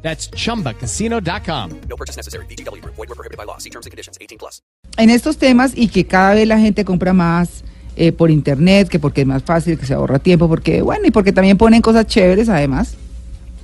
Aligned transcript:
That's 0.00 0.30
chumbacasino.com. 0.30 1.80
No 1.88 1.96
purchase 1.96 2.16
necessary. 2.16 2.46
BGW. 2.46 2.82
Void 2.82 2.96
were 2.96 3.14
prohibited 3.14 3.36
by 3.36 3.44
law. 3.44 3.58
See 3.58 3.70
terms 3.70 3.84
and 3.84 3.90
conditions. 3.90 4.16
18 4.18 4.38
plus. 4.38 4.62
en 4.98 5.10
estos 5.10 5.38
temas 5.38 5.72
y 5.74 5.88
que 5.88 6.04
cada 6.04 6.34
vez 6.34 6.46
la 6.46 6.58
gente 6.58 6.84
compra 6.84 7.12
más 7.12 7.62
eh, 7.96 8.12
por 8.12 8.30
internet, 8.30 8.88
que 8.88 8.98
porque 8.98 9.22
es 9.22 9.26
más 9.26 9.42
fácil, 9.42 9.78
que 9.78 9.86
se 9.86 9.94
ahorra 9.94 10.18
tiempo, 10.18 10.48
porque 10.48 10.82
bueno, 10.82 11.06
y 11.06 11.10
porque 11.10 11.32
también 11.32 11.56
ponen 11.56 11.80
cosas 11.80 12.06
chéveres 12.06 12.48
además. 12.48 12.94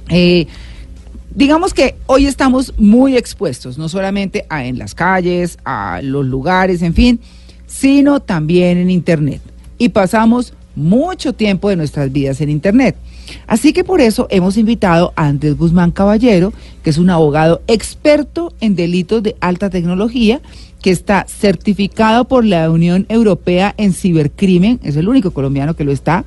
Eh, 0.08 0.46
digamos 1.34 1.74
que 1.74 1.96
hoy 2.06 2.26
estamos 2.26 2.72
muy 2.78 3.16
expuestos, 3.16 3.78
no 3.78 3.88
solamente 3.88 4.46
a, 4.48 4.64
en 4.64 4.78
las 4.78 4.94
calles, 4.94 5.58
a 5.64 6.00
los 6.02 6.24
lugares, 6.24 6.82
en 6.82 6.94
fin, 6.94 7.20
sino 7.66 8.20
también 8.20 8.78
en 8.78 8.90
internet. 8.90 9.40
Y 9.76 9.88
pasamos 9.88 10.54
mucho 10.76 11.32
tiempo 11.32 11.68
de 11.68 11.76
nuestras 11.76 12.12
vidas 12.12 12.40
en 12.40 12.50
internet. 12.50 12.96
Así 13.46 13.72
que 13.72 13.84
por 13.84 14.00
eso 14.00 14.26
hemos 14.30 14.56
invitado 14.56 15.12
a 15.16 15.26
Andrés 15.26 15.56
Guzmán 15.56 15.90
Caballero, 15.90 16.52
que 16.82 16.90
es 16.90 16.98
un 16.98 17.10
abogado 17.10 17.62
experto 17.66 18.52
en 18.60 18.74
delitos 18.74 19.22
de 19.22 19.36
alta 19.40 19.70
tecnología, 19.70 20.40
que 20.82 20.90
está 20.90 21.24
certificado 21.28 22.26
por 22.26 22.44
la 22.44 22.70
Unión 22.70 23.06
Europea 23.08 23.74
en 23.78 23.94
cibercrimen, 23.94 24.80
es 24.82 24.96
el 24.96 25.08
único 25.08 25.30
colombiano 25.30 25.74
que 25.74 25.84
lo 25.84 25.92
está. 25.92 26.24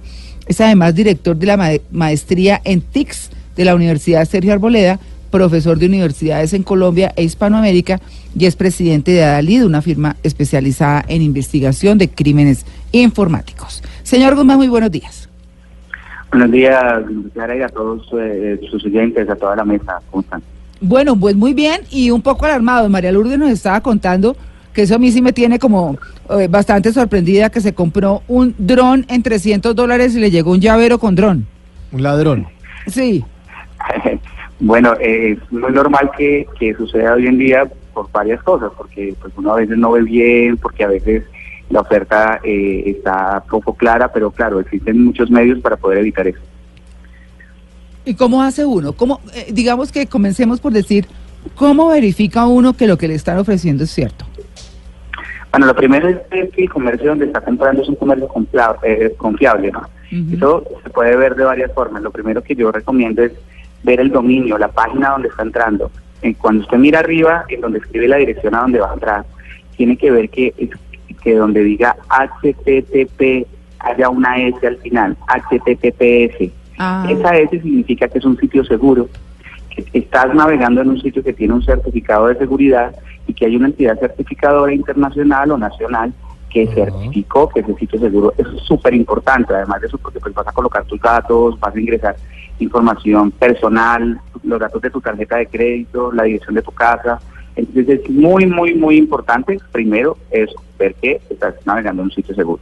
Es 0.47 0.59
además 0.61 0.95
director 0.95 1.35
de 1.37 1.45
la 1.45 1.57
ma- 1.57 1.71
maestría 1.91 2.61
en 2.63 2.81
TICS 2.81 3.29
de 3.55 3.65
la 3.65 3.75
Universidad 3.75 4.27
Sergio 4.27 4.53
Arboleda, 4.53 4.99
profesor 5.29 5.77
de 5.77 5.85
universidades 5.87 6.53
en 6.53 6.63
Colombia 6.63 7.13
e 7.17 7.23
Hispanoamérica 7.23 7.99
y 8.37 8.45
es 8.45 8.55
presidente 8.55 9.11
de 9.11 9.25
Adalid, 9.25 9.65
una 9.65 9.81
firma 9.81 10.15
especializada 10.23 11.03
en 11.07 11.21
investigación 11.21 11.97
de 11.97 12.09
crímenes 12.09 12.65
informáticos. 12.93 13.83
Señor 14.03 14.35
Guzmán, 14.35 14.57
muy 14.57 14.69
buenos 14.69 14.89
días. 14.89 15.26
Buenos 16.37 16.53
días, 16.53 17.03
Clara, 17.33 17.57
y 17.57 17.61
a 17.63 17.67
todos 17.67 18.07
eh, 18.13 18.59
sus 18.69 18.85
oyentes, 18.85 19.27
a 19.27 19.35
toda 19.35 19.55
la 19.55 19.65
mesa. 19.65 19.97
¿Cómo 20.11 20.21
están? 20.21 20.43
Bueno, 20.79 21.19
pues 21.19 21.35
muy 21.35 21.55
bien 21.55 21.81
y 21.89 22.11
un 22.11 22.21
poco 22.21 22.45
alarmado. 22.45 22.87
María 22.89 23.11
Lourdes 23.11 23.39
nos 23.39 23.49
estaba 23.49 23.81
contando 23.81 24.37
que 24.71 24.83
eso 24.83 24.93
a 24.93 24.99
mí 24.99 25.09
sí 25.11 25.19
me 25.19 25.33
tiene 25.33 25.57
como 25.57 25.97
eh, 26.29 26.47
bastante 26.47 26.93
sorprendida 26.93 27.49
que 27.49 27.59
se 27.59 27.73
compró 27.73 28.21
un 28.27 28.53
dron 28.55 29.03
en 29.09 29.23
300 29.23 29.75
dólares 29.75 30.15
y 30.15 30.19
le 30.19 30.29
llegó 30.29 30.51
un 30.51 30.61
llavero 30.61 30.99
con 30.99 31.15
dron. 31.15 31.47
Un 31.91 32.03
ladrón. 32.03 32.45
Sí, 32.85 33.25
bueno, 34.59 34.93
eh, 34.99 35.39
es 35.41 35.51
muy 35.51 35.71
normal 35.71 36.11
que, 36.15 36.45
que 36.59 36.75
suceda 36.75 37.15
hoy 37.15 37.25
en 37.25 37.39
día 37.39 37.63
por 37.95 38.11
varias 38.11 38.43
cosas, 38.43 38.71
porque 38.77 39.15
pues 39.19 39.33
uno 39.37 39.53
a 39.53 39.55
veces 39.55 39.75
no 39.75 39.91
ve 39.91 40.03
bien, 40.03 40.55
porque 40.57 40.83
a 40.83 40.89
veces 40.89 41.23
la 41.69 41.81
oferta 41.81 42.39
eh, 42.43 42.83
está 42.85 43.43
poco 43.49 43.73
clara, 43.73 44.11
pero 44.11 44.31
claro, 44.31 44.59
existen 44.59 45.03
muchos 45.03 45.29
medios 45.29 45.59
para 45.59 45.75
poder 45.75 45.99
evitar 45.99 46.27
eso. 46.27 46.39
¿y 48.07 48.15
cómo 48.15 48.41
hace 48.41 48.65
uno? 48.65 48.93
¿Cómo, 48.93 49.19
eh, 49.33 49.47
digamos 49.51 49.91
que 49.91 50.07
comencemos 50.07 50.61
por 50.61 50.71
decir, 50.71 51.05
¿cómo 51.55 51.89
verifica 51.89 52.47
uno 52.47 52.73
que 52.73 52.87
lo 52.87 52.97
que 52.97 53.07
le 53.09 53.15
están 53.15 53.37
ofreciendo 53.37 53.83
es 53.83 53.91
cierto? 53.91 54.25
Bueno, 55.51 55.65
lo 55.65 55.75
primero 55.75 56.07
es 56.07 56.17
que 56.51 56.63
el 56.63 56.69
comercio 56.69 57.09
donde 57.09 57.25
está 57.25 57.41
comprando 57.41 57.81
es 57.81 57.89
un 57.89 57.95
comercio 57.95 58.29
eh, 58.83 59.13
confiable, 59.17 59.71
¿no? 59.71 59.81
Ujú. 60.11 60.35
Eso 60.35 60.63
se 60.83 60.89
puede 60.89 61.17
ver 61.17 61.35
de 61.35 61.43
varias 61.43 61.73
formas. 61.73 62.01
Lo 62.01 62.11
primero 62.11 62.41
que 62.41 62.55
yo 62.55 62.71
recomiendo 62.71 63.23
es 63.23 63.33
ver 63.83 63.99
el 63.99 64.09
dominio, 64.09 64.57
la 64.57 64.69
página 64.69 65.09
donde 65.09 65.27
está 65.27 65.43
entrando. 65.43 65.91
Eh, 66.21 66.33
Cuando 66.35 66.63
usted 66.63 66.77
mira 66.77 66.99
arriba, 66.99 67.43
en 67.49 67.59
donde 67.59 67.79
escribe 67.79 68.07
la 68.07 68.17
dirección 68.17 68.55
a 68.55 68.61
donde 68.61 68.79
va 68.79 68.91
a 68.91 68.93
entrar, 68.93 69.25
tiene 69.75 69.97
que 69.97 70.11
ver 70.11 70.29
que, 70.29 70.53
que 71.27 71.35
donde 71.35 71.61
diga 71.61 71.97
HTTP 72.07 73.45
haya 73.79 74.07
una 74.07 74.39
S 74.39 74.65
al 74.65 74.77
final, 74.77 75.17
HTTPS. 75.27 76.53
Ah, 76.79 77.05
Esa 77.09 77.35
S 77.35 77.49
significa 77.61 78.07
que 78.07 78.19
es 78.19 78.23
un 78.23 78.37
sitio 78.37 78.63
seguro, 78.63 79.09
que 79.69 79.85
estás 79.91 80.33
navegando 80.33 80.79
en 80.79 80.91
un 80.91 81.01
sitio 81.01 81.21
que 81.21 81.33
tiene 81.33 81.53
un 81.53 81.63
certificado 81.63 82.27
de 82.27 82.37
seguridad 82.37 82.95
y 83.27 83.33
que 83.33 83.45
hay 83.45 83.57
una 83.57 83.67
entidad 83.67 83.99
certificadora 83.99 84.73
internacional 84.73 85.51
o 85.51 85.57
nacional 85.57 86.13
que 86.49 86.65
certificó 86.67 87.49
que 87.49 87.59
ese 87.59 87.73
sitio 87.73 87.97
es 87.97 88.03
seguro. 88.03 88.33
Eso 88.37 88.51
es 88.55 88.63
súper 88.63 88.93
importante, 88.93 89.53
además 89.53 89.81
de 89.81 89.87
eso, 89.87 89.97
porque 89.97 90.21
pues 90.21 90.33
vas 90.33 90.47
a 90.47 90.53
colocar 90.53 90.85
tus 90.85 91.01
datos, 91.01 91.59
vas 91.59 91.75
a 91.75 91.79
ingresar 91.79 92.15
información 92.59 93.31
personal, 93.31 94.17
los 94.45 94.59
datos 94.61 94.81
de 94.81 94.89
tu 94.91 95.01
tarjeta 95.01 95.35
de 95.35 95.47
crédito, 95.47 96.09
la 96.09 96.23
dirección 96.23 96.55
de 96.55 96.61
tu 96.61 96.71
casa. 96.71 97.19
Entonces 97.57 98.01
es 98.01 98.09
muy, 98.09 98.45
muy, 98.45 98.75
muy 98.75 98.97
importante, 98.97 99.59
primero, 99.71 100.17
eso, 100.31 100.55
ver 100.77 100.93
que 101.01 101.19
estás 101.29 101.55
navegando 101.65 102.03
en 102.03 102.07
un 102.07 102.13
sitio 102.13 102.35
seguro. 102.35 102.61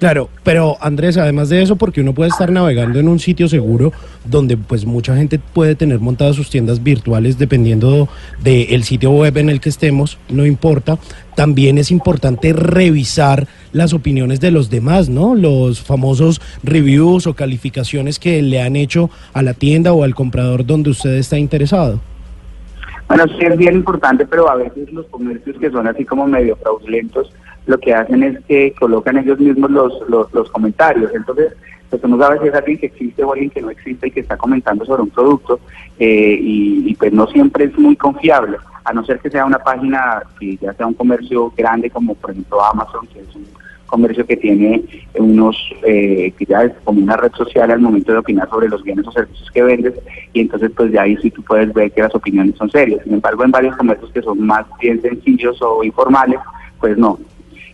Claro, 0.00 0.30
pero 0.44 0.78
Andrés, 0.80 1.18
además 1.18 1.50
de 1.50 1.60
eso, 1.60 1.76
porque 1.76 2.00
uno 2.00 2.14
puede 2.14 2.30
estar 2.30 2.50
navegando 2.50 2.98
en 2.98 3.06
un 3.06 3.18
sitio 3.18 3.50
seguro 3.50 3.92
donde 4.24 4.56
pues 4.56 4.86
mucha 4.86 5.14
gente 5.14 5.38
puede 5.38 5.74
tener 5.74 6.00
montadas 6.00 6.36
sus 6.36 6.48
tiendas 6.48 6.82
virtuales 6.82 7.36
dependiendo 7.36 8.08
del 8.42 8.82
sitio 8.84 9.10
web 9.10 9.36
en 9.36 9.50
el 9.50 9.60
que 9.60 9.68
estemos, 9.68 10.16
no 10.30 10.46
importa. 10.46 10.98
También 11.34 11.76
es 11.76 11.90
importante 11.90 12.54
revisar 12.54 13.46
las 13.74 13.92
opiniones 13.92 14.40
de 14.40 14.50
los 14.50 14.70
demás, 14.70 15.10
¿no? 15.10 15.34
Los 15.34 15.82
famosos 15.82 16.40
reviews 16.62 17.26
o 17.26 17.34
calificaciones 17.34 18.18
que 18.18 18.40
le 18.40 18.62
han 18.62 18.76
hecho 18.76 19.10
a 19.34 19.42
la 19.42 19.52
tienda 19.52 19.92
o 19.92 20.02
al 20.02 20.14
comprador 20.14 20.64
donde 20.64 20.88
usted 20.88 21.16
está 21.16 21.36
interesado. 21.36 22.00
Bueno, 23.10 23.24
sí 23.26 23.44
es 23.44 23.56
bien 23.56 23.74
importante, 23.74 24.24
pero 24.24 24.48
a 24.48 24.54
veces 24.54 24.92
los 24.92 25.04
comercios 25.06 25.58
que 25.58 25.68
son 25.68 25.88
así 25.88 26.04
como 26.04 26.28
medio 26.28 26.54
fraudulentos, 26.54 27.34
lo 27.66 27.76
que 27.76 27.92
hacen 27.92 28.22
es 28.22 28.38
que 28.44 28.72
colocan 28.78 29.18
ellos 29.18 29.36
mismos 29.40 29.68
los, 29.72 30.08
los, 30.08 30.32
los 30.32 30.48
comentarios. 30.52 31.10
Entonces, 31.12 31.52
pues 31.90 32.00
uno 32.04 32.18
sabe 32.18 32.38
si 32.38 32.46
es 32.46 32.54
alguien 32.54 32.78
que 32.78 32.86
existe 32.86 33.24
o 33.24 33.32
alguien 33.32 33.50
que 33.50 33.62
no 33.62 33.70
existe 33.70 34.06
y 34.06 34.10
que 34.12 34.20
está 34.20 34.36
comentando 34.36 34.84
sobre 34.84 35.02
un 35.02 35.10
producto, 35.10 35.58
eh, 35.98 36.38
y, 36.40 36.88
y 36.88 36.94
pues 36.94 37.12
no 37.12 37.26
siempre 37.26 37.64
es 37.64 37.76
muy 37.76 37.96
confiable, 37.96 38.58
a 38.84 38.92
no 38.92 39.04
ser 39.04 39.18
que 39.18 39.28
sea 39.28 39.44
una 39.44 39.58
página 39.58 40.22
que 40.38 40.56
ya 40.58 40.72
sea 40.74 40.86
un 40.86 40.94
comercio 40.94 41.52
grande 41.56 41.90
como 41.90 42.14
por 42.14 42.30
ejemplo 42.30 42.64
Amazon, 42.64 43.08
que 43.08 43.18
es 43.18 43.34
un 43.34 43.44
comercio 43.90 44.24
que 44.24 44.36
tiene 44.36 44.82
unos, 45.14 45.56
eh, 45.86 46.32
que 46.38 46.44
ya 46.46 46.62
es 46.64 46.72
como 46.84 47.00
una 47.02 47.16
red 47.16 47.32
social 47.32 47.70
al 47.70 47.80
momento 47.80 48.12
de 48.12 48.18
opinar 48.18 48.48
sobre 48.48 48.68
los 48.68 48.82
bienes 48.82 49.06
o 49.06 49.12
servicios 49.12 49.50
que 49.50 49.62
vendes, 49.62 49.94
y 50.32 50.40
entonces 50.40 50.70
pues 50.76 50.92
de 50.92 50.98
ahí 50.98 51.16
sí 51.20 51.30
tú 51.30 51.42
puedes 51.42 51.72
ver 51.74 51.90
que 51.92 52.00
las 52.02 52.14
opiniones 52.14 52.56
son 52.56 52.70
serias. 52.70 53.02
Sin 53.04 53.14
embargo, 53.14 53.44
en 53.44 53.50
varios 53.50 53.76
comercios 53.76 54.10
que 54.12 54.22
son 54.22 54.40
más 54.46 54.64
bien 54.80 55.02
sencillos 55.02 55.60
o 55.60 55.84
informales, 55.84 56.38
pues 56.78 56.96
no. 56.96 57.18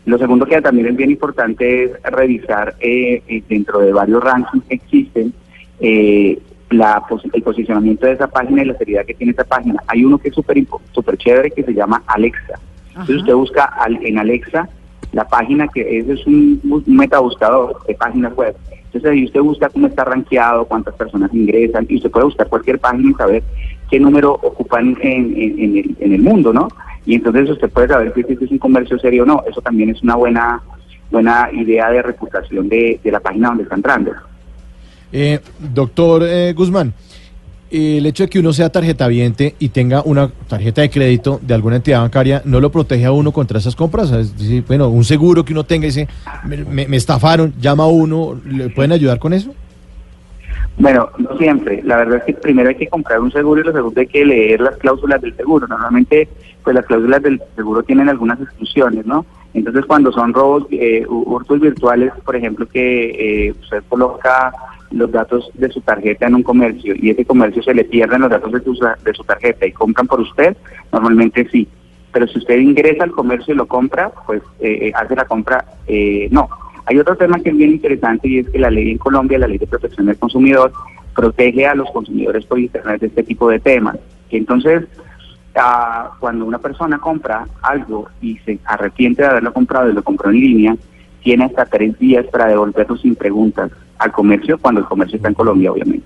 Lo 0.06 0.18
segundo 0.18 0.46
que 0.46 0.60
también 0.62 0.86
es 0.88 0.96
bien 0.96 1.10
importante 1.10 1.84
es 1.84 1.90
revisar 2.04 2.74
eh, 2.80 3.22
eh, 3.28 3.42
dentro 3.48 3.80
de 3.80 3.92
varios 3.92 4.22
rankings 4.22 4.64
que 4.64 4.74
existen 4.76 5.32
eh, 5.80 6.38
la, 6.70 7.02
el 7.32 7.42
posicionamiento 7.42 8.06
de 8.06 8.12
esa 8.12 8.26
página 8.28 8.62
y 8.62 8.66
la 8.66 8.78
seriedad 8.78 9.04
que 9.04 9.14
tiene 9.14 9.32
esa 9.32 9.44
página. 9.44 9.82
Hay 9.88 10.04
uno 10.04 10.18
que 10.18 10.28
es 10.28 10.34
súper 10.34 10.56
súper 10.92 11.16
chévere 11.16 11.50
que 11.50 11.62
se 11.64 11.74
llama 11.74 12.02
Alexa. 12.06 12.54
Entonces 12.90 13.14
Ajá. 13.16 13.20
usted 13.22 13.34
busca 13.34 13.64
al- 13.64 13.98
en 14.06 14.18
Alexa 14.18 14.68
la 15.16 15.26
página 15.26 15.66
que 15.68 15.98
ese 15.98 16.12
es 16.12 16.26
un, 16.26 16.60
un 16.62 16.96
metabuscador 16.96 17.78
de 17.86 17.94
páginas 17.94 18.34
web. 18.36 18.54
Entonces 18.84 19.10
ahí 19.10 19.24
usted 19.24 19.40
busca 19.40 19.68
cómo 19.70 19.86
está 19.86 20.04
rankeado, 20.04 20.64
cuántas 20.66 20.94
personas 20.94 21.32
ingresan 21.34 21.86
y 21.88 21.96
usted 21.96 22.10
puede 22.10 22.26
buscar 22.26 22.46
cualquier 22.48 22.78
página 22.78 23.10
y 23.10 23.14
saber 23.14 23.42
qué 23.90 23.98
número 23.98 24.32
ocupan 24.32 24.96
en, 25.00 25.22
en- 25.36 25.58
en 25.64 25.76
el, 25.78 25.96
en 26.00 26.12
el 26.12 26.20
mundo, 26.22 26.52
¿no? 26.52 26.68
Y 27.06 27.14
entonces 27.14 27.48
usted 27.50 27.70
puede 27.70 27.88
saber 27.88 28.12
si 28.14 28.20
este 28.20 28.44
es 28.44 28.50
un 28.50 28.58
comercio 28.58 28.98
serio 28.98 29.22
o 29.22 29.26
no. 29.26 29.42
Eso 29.50 29.60
también 29.62 29.90
es 29.90 30.02
una 30.02 30.16
buena 30.16 30.60
buena 31.10 31.48
idea 31.52 31.88
de 31.90 32.02
reputación 32.02 32.68
de, 32.68 32.98
de 33.02 33.10
la 33.12 33.20
página 33.20 33.48
donde 33.48 33.62
está 33.62 33.76
entrando. 33.76 34.12
Eh, 35.12 35.38
doctor 35.72 36.22
eh, 36.24 36.52
Guzmán, 36.52 36.92
el 37.70 38.06
hecho 38.06 38.22
de 38.24 38.28
que 38.30 38.38
uno 38.38 38.52
sea 38.52 38.70
tarjetaviente 38.70 39.54
y 39.58 39.70
tenga 39.70 40.02
una 40.04 40.28
tarjeta 40.48 40.82
de 40.82 40.90
crédito 40.90 41.40
de 41.42 41.52
alguna 41.54 41.76
entidad 41.76 42.00
bancaria 42.00 42.40
no 42.44 42.60
lo 42.60 42.70
protege 42.70 43.04
a 43.04 43.12
uno 43.12 43.32
contra 43.32 43.58
esas 43.58 43.74
compras. 43.74 44.10
Es 44.12 44.66
bueno, 44.66 44.88
un 44.88 45.04
seguro 45.04 45.44
que 45.44 45.52
uno 45.52 45.64
tenga 45.64 45.86
y 45.86 45.88
dice, 45.90 46.08
me, 46.44 46.86
me- 46.86 46.96
estafaron, 46.96 47.52
llama 47.60 47.84
a 47.84 47.88
uno, 47.88 48.40
¿le 48.44 48.68
pueden 48.70 48.92
ayudar 48.92 49.18
con 49.18 49.32
eso? 49.32 49.52
Bueno, 50.78 51.08
no 51.18 51.36
siempre. 51.38 51.82
La 51.82 51.96
verdad 51.96 52.18
es 52.18 52.24
que 52.24 52.34
primero 52.34 52.68
hay 52.68 52.74
que 52.74 52.86
comprar 52.86 53.20
un 53.20 53.32
seguro 53.32 53.60
y 53.60 53.64
lo 53.64 53.72
segundo 53.72 54.00
hay 54.00 54.06
que 54.06 54.24
leer 54.24 54.60
las 54.60 54.76
cláusulas 54.76 55.20
del 55.22 55.34
seguro. 55.34 55.66
Normalmente, 55.66 56.28
pues 56.62 56.74
las 56.76 56.84
cláusulas 56.86 57.22
del 57.22 57.40
seguro 57.56 57.82
tienen 57.82 58.08
algunas 58.08 58.40
exclusiones, 58.40 59.06
¿no? 59.06 59.24
Entonces, 59.54 59.86
cuando 59.86 60.12
son 60.12 60.34
robos, 60.34 60.66
eh, 60.70 61.04
hu- 61.06 61.24
hurtos 61.26 61.60
virtuales, 61.60 62.12
por 62.24 62.36
ejemplo, 62.36 62.66
que 62.68 63.46
eh, 63.48 63.52
usted 63.60 63.82
coloca 63.88 64.52
los 64.96 65.10
datos 65.12 65.50
de 65.54 65.68
su 65.70 65.80
tarjeta 65.80 66.26
en 66.26 66.34
un 66.34 66.42
comercio 66.42 66.94
y 66.96 67.10
ese 67.10 67.24
comercio 67.24 67.62
se 67.62 67.74
le 67.74 67.84
pierden 67.84 68.22
los 68.22 68.30
datos 68.30 68.52
de, 68.52 68.60
tu, 68.60 68.74
de 68.74 69.14
su 69.14 69.24
tarjeta 69.24 69.66
y 69.66 69.72
compran 69.72 70.06
por 70.06 70.20
usted, 70.20 70.56
normalmente 70.92 71.48
sí. 71.50 71.68
Pero 72.12 72.26
si 72.28 72.38
usted 72.38 72.58
ingresa 72.58 73.04
al 73.04 73.10
comercio 73.10 73.54
y 73.54 73.56
lo 73.56 73.66
compra, 73.66 74.10
pues 74.26 74.42
eh, 74.60 74.88
eh, 74.88 74.92
hace 74.94 75.14
la 75.14 75.26
compra, 75.26 75.64
eh, 75.86 76.28
no. 76.30 76.48
Hay 76.86 76.98
otro 76.98 77.16
tema 77.16 77.40
que 77.40 77.50
es 77.50 77.56
bien 77.56 77.72
interesante 77.72 78.28
y 78.28 78.38
es 78.38 78.48
que 78.48 78.58
la 78.58 78.70
ley 78.70 78.90
en 78.90 78.98
Colombia, 78.98 79.38
la 79.38 79.48
ley 79.48 79.58
de 79.58 79.66
protección 79.66 80.06
del 80.06 80.16
consumidor, 80.16 80.72
protege 81.14 81.66
a 81.66 81.74
los 81.74 81.90
consumidores 81.90 82.46
por 82.46 82.58
Internet 82.58 83.00
de 83.00 83.08
este 83.08 83.22
tipo 83.24 83.50
de 83.50 83.58
temas. 83.58 83.96
Que 84.30 84.36
entonces, 84.36 84.84
ah, 85.56 86.12
cuando 86.20 86.44
una 86.44 86.58
persona 86.58 86.98
compra 86.98 87.46
algo 87.62 88.08
y 88.22 88.38
se 88.38 88.58
arrepiente 88.64 89.22
de 89.22 89.28
haberlo 89.28 89.52
comprado 89.52 89.90
y 89.90 89.94
lo 89.94 90.04
compró 90.04 90.30
en 90.30 90.40
línea, 90.40 90.76
tiene 91.22 91.44
hasta 91.44 91.66
tres 91.66 91.98
días 91.98 92.24
para 92.26 92.46
devolverlo 92.46 92.96
sin 92.96 93.16
preguntas 93.16 93.72
al 93.98 94.12
comercio, 94.12 94.58
cuando 94.58 94.80
el 94.80 94.86
comercio 94.86 95.16
está 95.16 95.28
en 95.28 95.34
Colombia, 95.34 95.72
obviamente. 95.72 96.04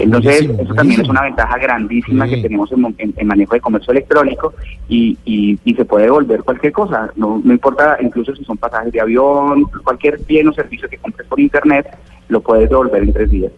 Entonces, 0.00 0.38
Buenísimo, 0.46 0.62
eso 0.62 0.74
también 0.74 1.00
es 1.00 1.08
una 1.08 1.22
ventaja 1.22 1.58
grandísima 1.58 2.24
Sí. 2.28 2.36
que 2.36 2.42
tenemos 2.42 2.70
en, 2.70 2.94
en- 2.98 3.14
en 3.16 3.26
manejo 3.26 3.54
de 3.54 3.60
comercio 3.60 3.90
electrónico 3.90 4.54
y, 4.88 5.18
y, 5.24 5.58
y 5.64 5.74
se 5.74 5.84
puede 5.84 6.04
devolver 6.04 6.44
cualquier 6.44 6.72
cosa. 6.72 7.10
No, 7.16 7.40
no 7.42 7.52
importa, 7.52 7.96
incluso 8.00 8.32
si 8.36 8.44
son 8.44 8.56
pasajes 8.58 8.92
de 8.92 9.00
avión, 9.00 9.64
cualquier 9.82 10.20
bien 10.24 10.46
o 10.46 10.52
servicio 10.52 10.88
que 10.88 10.98
compres 10.98 11.26
por 11.26 11.40
internet, 11.40 11.86
lo 12.28 12.40
puedes 12.40 12.68
devolver 12.70 13.02
en 13.02 13.12
tres 13.12 13.28
días. 13.30 13.50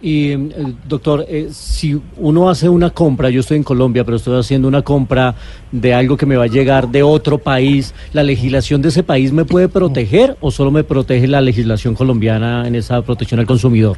Y, 0.00 0.32
eh, 0.32 0.74
doctor, 0.86 1.24
eh, 1.28 1.48
si 1.50 1.98
uno 2.18 2.50
hace 2.50 2.68
una 2.68 2.90
compra, 2.90 3.30
yo 3.30 3.40
estoy 3.40 3.56
en 3.56 3.62
Colombia, 3.62 4.04
pero 4.04 4.18
estoy 4.18 4.38
haciendo 4.38 4.68
una 4.68 4.82
compra 4.82 5.34
de 5.72 5.94
algo 5.94 6.16
que 6.16 6.26
me 6.26 6.36
va 6.36 6.44
a 6.44 6.48
llegar 6.48 6.88
de 6.88 7.02
otro 7.02 7.38
país, 7.38 7.94
¿la 8.12 8.22
legislación 8.22 8.82
de 8.82 8.88
ese 8.88 9.02
país 9.02 9.32
me 9.32 9.44
puede 9.44 9.68
proteger 9.68 10.36
o 10.40 10.50
solo 10.50 10.70
me 10.70 10.84
protege 10.84 11.26
la 11.26 11.40
legislación 11.40 11.94
colombiana 11.94 12.68
en 12.68 12.74
esa 12.74 13.00
protección 13.02 13.40
al 13.40 13.46
consumidor? 13.46 13.96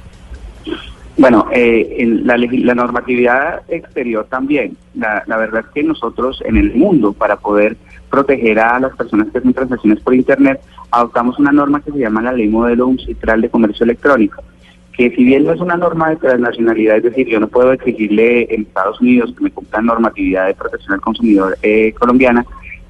Bueno, 1.19 1.47
eh, 1.51 1.97
en 1.99 2.27
la, 2.27 2.75
normatividad 2.75 3.63
exterior 3.69 4.27
también. 4.29 4.77
La, 4.95 5.25
la 5.27 5.39
verdad 5.39 5.65
es 5.67 5.73
que 5.73 5.83
nosotros 5.83 6.43
en 6.45 6.57
el 6.57 6.75
mundo, 6.75 7.15
para 7.15 7.37
poder 7.37 7.77
proteger 8.11 8.61
a 8.61 8.79
las 8.79 8.95
personas 8.97 9.29
que 9.33 9.39
hacen 9.39 9.55
transacciones 9.55 10.01
por 10.01 10.15
Internet, 10.15 10.61
adoptamos 10.91 11.39
una 11.39 11.53
norma 11.53 11.81
que 11.81 11.91
se 11.91 11.99
llama 11.99 12.23
la 12.23 12.33
Ley 12.33 12.49
Modelo 12.49 12.87
UNCITRAL 12.87 13.41
de 13.41 13.49
Comercio 13.49 13.85
Electrónico, 13.85 14.43
que 14.97 15.11
si 15.11 15.25
bien 15.25 15.45
no 15.45 15.53
es 15.53 15.61
una 15.61 15.77
norma 15.77 16.11
de 16.11 16.17
transnacionalidad, 16.17 16.97
es 16.97 17.03
decir, 17.05 17.29
yo 17.29 17.39
no 17.39 17.49
puedo 17.49 17.73
exigirle 17.73 18.47
en 18.55 18.63
Estados 18.63 19.01
Unidos 19.01 19.35
que 19.37 19.45
me 19.45 19.51
cumpla 19.51 19.83
normatividad 19.83 20.47
de 20.47 20.55
protección 20.55 20.95
al 20.95 21.01
consumidor 21.01 21.59
eh, 21.63 21.93
colombiana, 21.99 22.47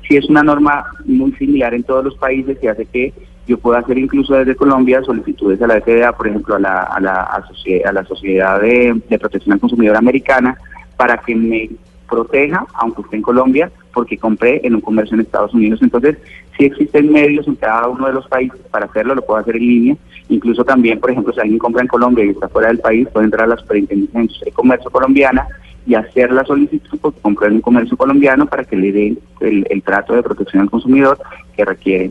sí 0.06 0.17
es 0.17 0.29
una 0.29 0.43
norma 0.43 0.85
muy 1.05 1.32
similar 1.32 1.75
en 1.75 1.82
todos 1.82 2.05
los 2.05 2.17
países 2.17 2.58
que 2.58 2.69
hace 2.69 2.87
que 2.87 3.12
yo 3.47 3.58
pueda 3.58 3.81
hacer 3.81 3.99
incluso 3.99 4.35
desde 4.35 4.56
Colombia 4.56 5.03
solicitudes 5.03 5.61
a 5.62 5.67
la 5.67 5.81
FDA, 5.81 6.12
por 6.12 6.29
ejemplo, 6.29 6.56
a 6.56 6.61
la, 6.61 6.82
a 6.82 7.00
la, 7.00 7.23
a 7.23 7.93
la 7.93 8.05
Sociedad 8.05 8.61
de, 8.61 9.00
de 9.09 9.19
Protección 9.19 9.55
al 9.55 9.61
Consumidor 9.61 9.97
Americana, 9.97 10.56
para 10.97 11.19
que 11.19 11.35
me 11.35 11.70
proteja, 12.08 12.67
aunque 12.75 13.03
esté 13.03 13.17
en 13.17 13.23
Colombia, 13.23 13.70
porque 13.93 14.19
compré 14.19 14.61
en 14.64 14.75
un 14.75 14.81
comercio 14.81 15.14
en 15.14 15.20
Estados 15.20 15.55
Unidos. 15.55 15.81
Entonces, 15.82 16.17
sí 16.56 16.67
existen 16.67 17.12
medios 17.12 17.47
en 17.47 17.56
cada 17.56 17.88
uno 17.88 18.06
de 18.06 18.12
los 18.12 18.26
países 18.29 18.61
para 18.70 18.87
hacerlo, 18.87 19.14
lo 19.14 19.23
puedo 19.23 19.41
hacer 19.41 19.56
en 19.56 19.62
línea. 19.62 19.97
Incluso 20.29 20.64
también, 20.64 21.00
por 21.00 21.11
ejemplo, 21.11 21.32
si 21.32 21.41
alguien 21.41 21.58
compra 21.58 21.82
en 21.82 21.88
Colombia 21.88 22.25
y 22.25 22.31
está 22.31 22.49
fuera 22.49 22.69
del 22.69 22.79
país, 22.79 23.08
puede 23.12 23.26
entrar 23.26 23.44
a 23.44 23.55
la 23.55 23.56
Superintendencia 23.56 24.44
de 24.44 24.53
Comercio 24.53 24.91
colombiana 24.91 25.47
y 25.87 25.94
hacer 25.94 26.32
la 26.32 26.44
solicitud 26.44 26.99
porque 27.00 27.20
compré 27.20 27.49
en 27.49 27.55
un 27.55 27.61
comercio 27.61 27.97
colombiano 27.97 28.47
para 28.47 28.64
que 28.64 28.76
le 28.76 28.91
den 28.91 29.19
el, 29.41 29.67
el 29.70 29.82
trato 29.82 30.14
de 30.14 30.23
protección 30.23 30.62
al 30.62 30.70
consumidor 30.70 31.19
que 31.56 31.64
requiere. 31.64 32.11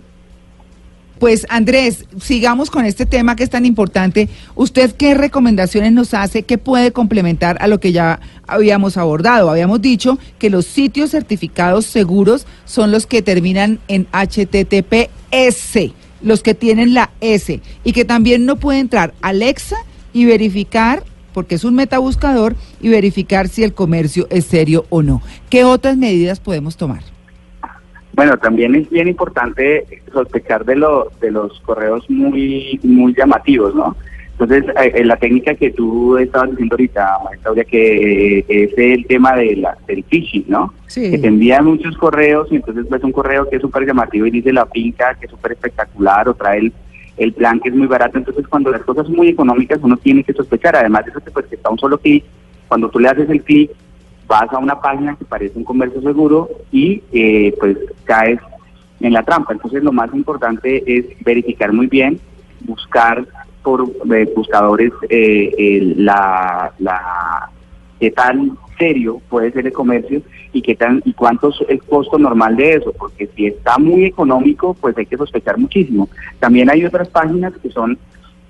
Pues 1.26 1.48
Andrés, 1.50 2.06
sigamos 2.22 2.70
con 2.70 2.86
este 2.86 3.08
tema 3.08 3.36
que 3.36 3.44
es 3.44 3.50
tan 3.50 3.66
importante. 3.66 4.30
¿Usted 4.54 4.92
qué 4.92 5.16
recomendaciones 5.16 5.92
nos 5.92 6.14
hace? 6.14 6.44
¿Qué 6.44 6.60
puede 6.60 6.92
complementar 6.92 7.58
a 7.62 7.68
lo 7.68 7.80
que 7.80 7.92
ya 7.92 8.20
habíamos 8.46 8.96
abordado? 8.96 9.50
Habíamos 9.50 9.82
dicho 9.82 10.20
que 10.38 10.52
los 10.52 10.68
sitios 10.68 11.10
certificados 11.10 11.88
seguros 11.88 12.46
son 12.66 12.92
los 12.92 13.08
que 13.08 13.24
terminan 13.24 13.80
en 13.88 14.06
HTTPS, 14.12 15.96
los 16.22 16.44
que 16.44 16.54
tienen 16.54 16.94
la 16.94 17.10
S, 17.22 17.60
y 17.84 17.92
que 17.92 18.06
también 18.06 18.46
no 18.46 18.58
puede 18.58 18.78
entrar 18.78 19.16
Alexa 19.24 19.78
y 20.14 20.26
verificar, 20.26 21.04
porque 21.34 21.56
es 21.56 21.64
un 21.64 21.74
metabuscador, 21.74 22.56
y 22.80 22.90
verificar 22.90 23.50
si 23.50 23.64
el 23.64 23.74
comercio 23.74 24.28
es 24.30 24.46
serio 24.46 24.86
o 24.90 25.02
no. 25.02 25.24
¿Qué 25.50 25.64
otras 25.64 25.98
medidas 25.98 26.40
podemos 26.40 26.78
tomar? 26.78 27.15
Bueno, 28.16 28.38
también 28.38 28.76
es 28.76 28.90
bien 28.90 29.10
importante 29.10 29.86
sospechar 30.14 30.64
de, 30.64 30.78
lo, 30.78 31.12
de 31.20 31.32
los 31.32 31.60
correos 31.62 32.10
muy, 32.10 32.80
muy 32.82 33.14
llamativos, 33.14 33.76
¿no? 33.76 33.98
Entonces, 34.40 34.64
eh, 34.82 34.92
eh, 34.96 35.06
la 35.06 35.18
técnica 35.18 35.54
que 35.56 35.72
tú 35.72 36.18
estabas 36.18 36.52
diciendo 36.52 36.76
ahorita, 36.76 37.18
Aurea, 37.44 37.64
que 37.66 38.40
eh, 38.40 38.46
es 38.48 38.78
el 38.78 39.06
tema 39.06 39.36
de 39.36 39.58
la, 39.58 39.78
del 39.86 40.06
phishing, 40.06 40.46
¿no? 40.48 40.74
Sí. 40.88 41.12
Que 41.12 41.18
te 41.18 41.28
envían 41.28 41.66
muchos 41.66 41.98
correos 41.98 42.48
y 42.52 42.56
entonces 42.56 42.88
ves 42.90 43.04
un 43.04 43.12
correo 43.12 43.50
que 43.50 43.58
es 43.58 43.62
súper 43.62 43.86
llamativo 43.86 44.26
y 44.26 44.32
dice 44.32 44.54
la 44.54 44.66
finca 44.68 45.16
que 45.16 45.26
es 45.26 45.32
súper 45.32 45.54
espectacular 45.54 46.30
o 46.30 46.34
trae 46.36 46.60
el, 46.60 46.74
el 47.18 47.34
plan 47.34 47.60
que 47.60 47.68
es 47.68 47.76
muy 47.76 47.88
barato. 47.88 48.18
Entonces, 48.18 48.48
cuando 48.48 48.72
las 48.72 48.84
cosas 48.84 49.08
son 49.08 49.16
muy 49.18 49.28
económicas, 49.28 49.80
uno 49.82 49.98
tiene 49.98 50.24
que 50.24 50.34
sospechar. 50.34 50.78
Además 50.78 51.04
de 51.04 51.12
eso, 51.12 51.20
pues, 51.34 51.48
que 51.48 51.56
está 51.56 51.70
un 51.70 51.80
solo 51.80 51.98
clic. 51.98 52.24
Cuando 52.70 52.90
tú 52.90 53.00
le 53.00 53.10
haces 53.10 53.30
el 53.30 53.42
clic, 53.42 53.72
vas 54.28 54.52
a 54.52 54.58
una 54.58 54.80
página 54.82 55.16
que 55.16 55.26
parece 55.26 55.58
un 55.58 55.64
comercio 55.64 56.02
seguro 56.02 56.50
y 56.72 57.04
eh, 57.12 57.54
pues 57.60 57.78
caes 58.04 58.40
en 59.00 59.14
la 59.14 59.24
trampa. 59.24 59.54
Entonces 59.54 59.84
lo 59.84 59.92
más 59.92 60.14
importante 60.14 60.84
es 60.86 61.06
verificar 61.24 61.72
muy 61.74 61.88
bien, 61.88 62.20
buscar 62.62 63.26
por 63.64 63.90
eh, 64.14 64.32
buscadores 64.36 64.92
eh, 65.10 65.94
la, 65.98 66.72
la 66.80 67.50
qué 68.00 68.12
tan 68.12 68.58
serio 68.78 69.22
puede 69.30 69.52
ser 69.52 69.68
el 69.68 69.74
comercio 69.74 70.22
y 70.52 70.62
qué 70.62 70.76
tan 70.76 71.02
y 71.06 71.14
cuánto 71.14 71.50
es 71.50 71.56
el 71.70 71.82
costo 71.82 72.18
normal 72.18 72.56
de 72.56 72.74
eso, 72.74 72.94
porque 72.98 73.28
si 73.36 73.48
está 73.48 73.78
muy 73.78 74.06
económico, 74.06 74.74
pues 74.74 74.98
hay 74.98 75.06
que 75.06 75.18
sospechar 75.18 75.58
muchísimo. 75.58 76.10
También 76.40 76.70
hay 76.70 76.86
otras 76.86 77.08
páginas 77.10 77.54
que 77.62 77.70
son 77.70 77.98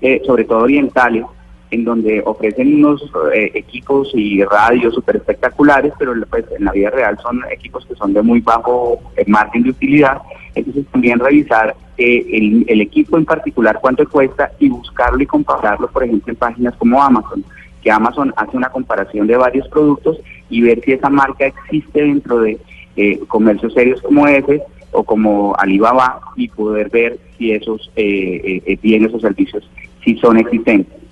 eh, 0.00 0.20
sobre 0.26 0.44
todo 0.44 0.60
orientales, 0.60 1.24
en 1.70 1.84
donde 1.84 2.22
ofrecen 2.24 2.76
unos 2.76 3.02
eh, 3.34 3.50
equipos 3.54 4.10
y 4.14 4.42
radios 4.44 4.94
súper 4.94 5.16
espectaculares, 5.16 5.92
pero 5.98 6.14
pues, 6.30 6.44
en 6.56 6.64
la 6.64 6.72
vida 6.72 6.90
real 6.90 7.18
son 7.22 7.40
equipos 7.50 7.84
que 7.86 7.94
son 7.96 8.12
de 8.12 8.22
muy 8.22 8.40
bajo 8.40 9.00
eh, 9.16 9.24
margen 9.26 9.64
de 9.64 9.70
utilidad. 9.70 10.18
Entonces 10.54 10.86
también 10.92 11.18
revisar 11.18 11.74
eh, 11.98 12.24
el, 12.32 12.64
el 12.68 12.80
equipo 12.80 13.18
en 13.18 13.24
particular 13.24 13.78
cuánto 13.80 14.08
cuesta 14.08 14.52
y 14.58 14.68
buscarlo 14.68 15.22
y 15.22 15.26
compararlo, 15.26 15.88
por 15.88 16.04
ejemplo, 16.04 16.32
en 16.32 16.36
páginas 16.36 16.74
como 16.76 17.02
Amazon, 17.02 17.44
que 17.82 17.90
Amazon 17.90 18.32
hace 18.36 18.56
una 18.56 18.70
comparación 18.70 19.26
de 19.26 19.36
varios 19.36 19.68
productos 19.68 20.18
y 20.48 20.62
ver 20.62 20.80
si 20.84 20.92
esa 20.92 21.10
marca 21.10 21.46
existe 21.46 22.00
dentro 22.00 22.40
de 22.40 22.58
eh, 22.96 23.18
comercios 23.26 23.74
serios 23.74 24.00
como 24.00 24.26
ese 24.26 24.62
o 24.92 25.02
como 25.02 25.54
Alibaba 25.58 26.20
y 26.36 26.48
poder 26.48 26.88
ver 26.90 27.18
si 27.36 27.52
esos 27.52 27.90
eh, 27.96 28.78
bienes 28.80 29.12
o 29.12 29.20
servicios 29.20 29.68
si 30.02 30.16
son 30.18 30.38
existentes. 30.38 31.05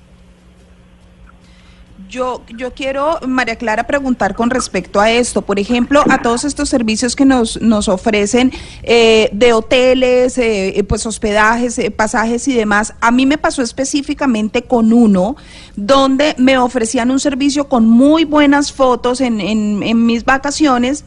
Yo, 2.08 2.42
yo 2.56 2.72
quiero, 2.74 3.18
María 3.26 3.56
Clara, 3.56 3.86
preguntar 3.86 4.34
con 4.36 4.50
respecto 4.50 5.00
a 5.00 5.10
esto. 5.10 5.42
Por 5.42 5.58
ejemplo, 5.58 6.02
a 6.10 6.22
todos 6.22 6.44
estos 6.44 6.68
servicios 6.68 7.16
que 7.16 7.24
nos, 7.24 7.60
nos 7.60 7.88
ofrecen 7.88 8.52
eh, 8.82 9.30
de 9.32 9.52
hoteles, 9.52 10.38
eh, 10.38 10.78
eh, 10.78 10.84
pues 10.84 11.06
hospedajes, 11.06 11.78
eh, 11.78 11.90
pasajes 11.90 12.46
y 12.46 12.54
demás. 12.54 12.94
A 13.00 13.10
mí 13.10 13.26
me 13.26 13.38
pasó 13.38 13.62
específicamente 13.62 14.62
con 14.62 14.92
uno 14.92 15.36
donde 15.76 16.34
me 16.38 16.58
ofrecían 16.58 17.10
un 17.10 17.18
servicio 17.20 17.68
con 17.68 17.86
muy 17.86 18.24
buenas 18.24 18.72
fotos 18.72 19.20
en, 19.20 19.40
en, 19.40 19.82
en 19.82 20.06
mis 20.06 20.24
vacaciones 20.24 21.04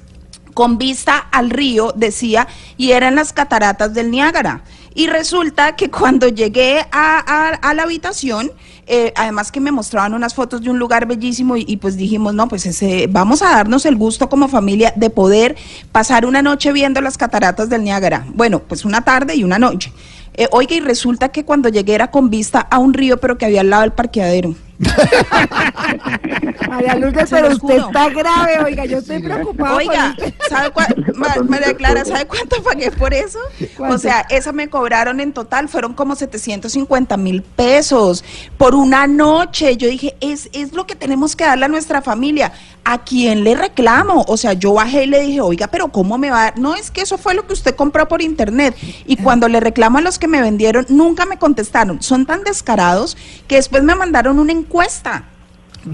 con 0.53 0.77
vista 0.79 1.17
al 1.17 1.51
río, 1.51 1.93
decía, 1.95 2.47
y 2.77 2.91
eran 2.91 3.13
las 3.15 3.31
cataratas 3.31 3.93
del 3.93 4.09
Niágara. 4.09 4.63
Y 4.95 5.05
resulta 5.05 5.75
que 5.75 5.91
cuando 5.91 6.27
llegué 6.27 6.79
a, 6.91 7.19
a- 7.19 7.49
a 7.61 7.73
la 7.75 7.83
habitación, 7.83 8.51
eh, 8.87 9.13
además 9.15 9.51
que 9.51 9.59
me 9.59 9.71
mostraban 9.71 10.13
unas 10.13 10.33
fotos 10.33 10.61
de 10.61 10.69
un 10.69 10.79
lugar 10.79 11.05
bellísimo 11.05 11.57
y, 11.57 11.65
y 11.67 11.77
pues 11.77 11.97
dijimos, 11.97 12.33
no, 12.33 12.47
pues 12.47 12.65
ese, 12.65 13.07
vamos 13.07 13.41
a 13.41 13.49
darnos 13.49 13.85
el 13.85 13.95
gusto 13.95 14.29
como 14.29 14.47
familia 14.47 14.93
de 14.95 15.09
poder 15.09 15.55
pasar 15.91 16.25
una 16.25 16.41
noche 16.41 16.71
viendo 16.71 17.01
las 17.01 17.17
cataratas 17.17 17.69
del 17.69 17.83
Niágara. 17.83 18.25
Bueno, 18.33 18.59
pues 18.59 18.85
una 18.85 19.01
tarde 19.01 19.35
y 19.35 19.43
una 19.43 19.59
noche. 19.59 19.91
Eh, 20.33 20.47
oiga, 20.51 20.75
y 20.75 20.79
resulta 20.79 21.29
que 21.29 21.43
cuando 21.43 21.67
llegué 21.67 21.95
era 21.95 22.11
con 22.11 22.29
vista 22.29 22.59
a 22.59 22.77
un 22.77 22.93
río, 22.93 23.17
pero 23.17 23.37
que 23.37 23.45
había 23.45 23.61
al 23.61 23.69
lado 23.69 23.81
del 23.81 23.93
parqueadero. 23.93 24.55
María 26.69 26.95
Lourdes, 26.95 27.29
pero 27.29 27.49
usted 27.49 27.77
está 27.77 28.09
grave, 28.09 28.59
oiga, 28.63 28.85
yo 28.85 28.99
estoy 28.99 29.21
preocupada. 29.21 29.75
Oiga. 29.75 30.15
¿sabe 30.49 30.71
Ma- 31.15 31.35
María 31.47 31.73
Clara, 31.75 32.05
¿sabe 32.05 32.25
cuánto 32.25 32.61
pagué 32.61 32.91
por 32.91 33.13
eso? 33.13 33.39
¿Cuánto? 33.75 33.95
O 33.95 33.99
sea, 33.99 34.25
esa 34.29 34.51
me 34.51 34.69
cobraron 34.69 35.19
en 35.19 35.33
total, 35.33 35.69
fueron 35.69 35.93
como 35.93 36.15
750 36.15 37.17
mil 37.17 37.41
pesos 37.41 38.23
por 38.57 38.75
una 38.75 39.07
noche. 39.07 39.77
Yo 39.77 39.87
dije, 39.87 40.15
es, 40.21 40.49
es 40.53 40.73
lo 40.73 40.85
que 40.85 40.95
tenemos 40.95 41.35
que 41.35 41.45
darle 41.45 41.65
a 41.65 41.69
nuestra 41.69 42.01
familia. 42.01 42.51
¿A 42.89 43.03
quién 43.03 43.43
le 43.43 43.53
reclamo? 43.53 44.23
O 44.29 44.37
sea, 44.37 44.53
yo 44.53 44.73
bajé 44.73 45.03
y 45.03 45.07
le 45.07 45.21
dije, 45.21 45.41
oiga, 45.41 45.67
pero 45.67 45.89
¿cómo 45.89 46.17
me 46.17 46.29
va 46.29 46.39
a 46.39 46.43
dar? 46.43 46.57
No, 46.59 46.73
es 46.73 46.89
que 46.89 47.01
eso 47.01 47.17
fue 47.17 47.33
lo 47.33 47.45
que 47.45 47.51
usted 47.51 47.75
compró 47.75 48.07
por 48.07 48.21
internet. 48.21 48.77
Y 49.05 49.17
cuando 49.17 49.49
le 49.49 49.59
reclamo 49.59 49.97
a 49.97 50.01
los 50.01 50.17
que 50.19 50.29
me 50.29 50.41
vendieron, 50.41 50.85
nunca 50.87 51.25
me 51.25 51.37
contestaron. 51.37 52.01
Son 52.01 52.25
tan 52.25 52.43
descarados 52.45 53.17
que 53.47 53.55
después 53.55 53.83
me 53.83 53.93
mandaron 53.93 54.39
una 54.39 54.53
encuesta 54.67 55.23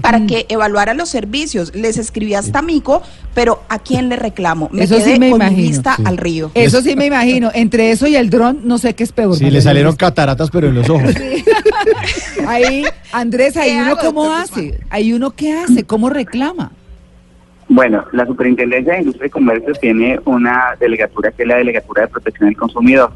para 0.00 0.26
que 0.26 0.46
evaluara 0.48 0.92
los 0.94 1.08
servicios. 1.08 1.74
Les 1.74 1.98
escribí 1.98 2.34
hasta 2.34 2.62
Mico, 2.62 3.02
pero 3.32 3.62
¿a 3.68 3.78
quién 3.78 4.08
le 4.08 4.16
reclamo? 4.16 4.68
Me 4.72 4.84
Eso 4.84 4.98
sí 4.98 5.18
me 5.18 5.30
con 5.30 5.38
mi 5.38 5.46
imagino, 5.46 5.68
vista 5.68 5.94
sí. 5.96 6.02
al 6.04 6.16
río. 6.16 6.50
Eso 6.54 6.82
sí 6.82 6.96
me 6.96 7.06
imagino. 7.06 7.50
Entre 7.54 7.90
eso 7.92 8.08
y 8.08 8.16
el 8.16 8.28
dron, 8.28 8.60
no 8.64 8.78
sé 8.78 8.94
qué 8.94 9.04
es 9.04 9.12
peor. 9.12 9.36
Sí, 9.36 9.50
le 9.50 9.60
salieron 9.60 9.94
cataratas, 9.94 10.50
pero 10.50 10.68
en 10.68 10.74
los 10.74 10.90
ojos. 10.90 11.14
Ahí, 12.48 12.84
Andrés, 13.12 13.56
ahí 13.56 13.70
¿Qué 13.70 13.76
uno 13.76 13.92
hago, 13.92 14.00
cómo 14.00 14.32
hace. 14.34 14.80
Ahí 14.90 15.12
uno 15.12 15.30
qué 15.30 15.52
hace, 15.52 15.84
cómo 15.84 16.10
reclama. 16.10 16.72
Bueno, 17.68 18.04
la 18.12 18.26
Superintendencia 18.26 18.94
de 18.94 18.98
Industria 19.00 19.26
y 19.28 19.30
Comercio 19.30 19.72
tiene 19.74 20.20
una 20.24 20.74
delegatura 20.78 21.30
que 21.30 21.42
es 21.42 21.48
la 21.48 21.56
Delegatura 21.56 22.02
de 22.02 22.08
Protección 22.08 22.48
del 22.48 22.56
Consumidor. 22.56 23.12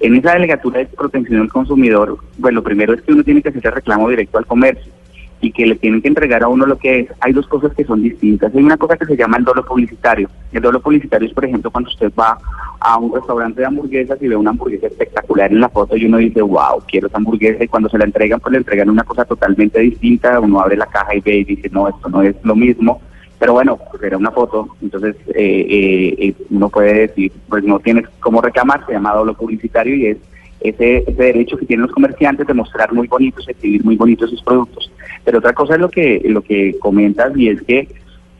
En 0.00 0.14
esa 0.14 0.34
Delegatura 0.34 0.78
de 0.78 0.86
Protección 0.86 1.40
del 1.40 1.48
Consumidor, 1.50 2.18
pues 2.40 2.54
lo 2.54 2.62
primero 2.62 2.94
es 2.94 3.02
que 3.02 3.12
uno 3.12 3.24
tiene 3.24 3.42
que 3.42 3.48
hacer 3.48 3.66
el 3.66 3.72
reclamo 3.72 4.08
directo 4.08 4.38
al 4.38 4.46
comercio 4.46 4.92
y 5.40 5.52
que 5.52 5.66
le 5.66 5.76
tienen 5.76 6.02
que 6.02 6.08
entregar 6.08 6.42
a 6.42 6.48
uno 6.48 6.66
lo 6.66 6.78
que 6.78 7.00
es. 7.00 7.08
Hay 7.20 7.32
dos 7.32 7.46
cosas 7.46 7.72
que 7.74 7.84
son 7.84 8.02
distintas. 8.02 8.54
Hay 8.54 8.62
una 8.62 8.76
cosa 8.76 8.96
que 8.96 9.06
se 9.06 9.16
llama 9.16 9.36
el 9.36 9.44
dolo 9.44 9.64
publicitario. 9.64 10.28
El 10.52 10.62
dolo 10.62 10.80
publicitario 10.80 11.28
es, 11.28 11.34
por 11.34 11.44
ejemplo, 11.44 11.70
cuando 11.70 11.90
usted 11.90 12.12
va 12.18 12.38
a 12.80 12.98
un 12.98 13.12
restaurante 13.12 13.60
de 13.60 13.66
hamburguesas 13.66 14.18
y 14.20 14.28
ve 14.28 14.36
una 14.36 14.50
hamburguesa 14.50 14.86
espectacular 14.86 15.52
en 15.52 15.60
la 15.60 15.68
foto 15.68 15.96
y 15.96 16.06
uno 16.06 16.18
dice, 16.18 16.42
wow, 16.42 16.82
quiero 16.86 17.06
esa 17.06 17.18
hamburguesa. 17.18 17.62
Y 17.62 17.68
cuando 17.68 17.88
se 17.88 17.98
la 17.98 18.04
entregan, 18.04 18.40
pues 18.40 18.52
le 18.52 18.58
entregan 18.58 18.90
una 18.90 19.04
cosa 19.04 19.24
totalmente 19.24 19.80
distinta. 19.80 20.40
Uno 20.40 20.60
abre 20.60 20.76
la 20.76 20.86
caja 20.86 21.14
y 21.14 21.20
ve 21.20 21.36
y 21.38 21.44
dice, 21.44 21.68
no, 21.70 21.88
esto 21.88 22.08
no 22.08 22.22
es 22.22 22.34
lo 22.42 22.56
mismo. 22.56 23.00
Pero 23.38 23.52
bueno, 23.52 23.78
pues 23.90 24.02
era 24.02 24.16
una 24.16 24.32
foto, 24.32 24.76
entonces 24.82 25.14
eh, 25.28 25.66
eh, 25.68 26.14
eh, 26.18 26.34
uno 26.50 26.68
puede 26.68 27.06
decir, 27.06 27.30
pues 27.48 27.62
no 27.62 27.78
tienes 27.78 28.06
cómo 28.18 28.42
reclamar, 28.42 28.84
se 28.84 28.92
llama 28.92 29.14
dolo 29.14 29.34
publicitario 29.34 29.94
y 29.94 30.06
es 30.06 30.16
ese, 30.60 30.98
ese 31.06 31.22
derecho 31.22 31.56
que 31.56 31.66
tienen 31.66 31.86
los 31.86 31.94
comerciantes 31.94 32.46
de 32.46 32.54
mostrar 32.54 32.92
muy 32.92 33.06
bonitos, 33.06 33.48
exhibir 33.48 33.84
muy 33.84 33.96
bonitos 33.96 34.30
sus 34.30 34.42
productos. 34.42 34.90
Pero 35.24 35.38
otra 35.38 35.52
cosa 35.52 35.74
es 35.74 35.80
lo 35.80 35.88
que, 35.88 36.22
lo 36.24 36.42
que 36.42 36.76
comentas 36.78 37.36
y 37.36 37.48
es 37.48 37.62
que 37.62 37.88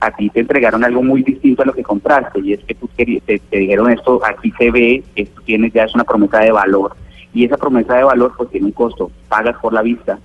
a 0.01 0.11
ti 0.13 0.31
te 0.31 0.41
entregaron 0.41 0.85
algo 0.85 1.03
muy 1.03 1.23
distinto 1.23 1.63
a 1.63 1.67
lo 1.67 1.73
que 1.73 1.83
compraste 1.83 2.41
y 2.41 2.53
es 2.53 2.61
que 2.65 2.75
tú 2.75 2.89
te, 2.97 3.21
te 3.25 3.59
dijeron 3.59 3.91
esto, 3.91 4.21
aquí 4.25 4.53
se 4.57 4.71
ve, 4.71 5.03
esto 5.17 5.43
tienes 5.43 5.73
ya 5.73 5.85
es 5.85 5.95
una 5.95 6.05
promesa 6.05 6.39
de 6.39 6.53
valor 6.53 6.95
y 7.35 7.45
esa 7.45 7.57
promesa 7.57 7.97
de 7.97 8.05
valor 8.05 8.33
pues 8.37 8.51
tiene 8.51 8.67
un 8.67 8.73
costo, 8.73 9.11
pagas 9.29 9.57
por 9.61 9.73
la 9.73 9.83
vista. 9.83 10.19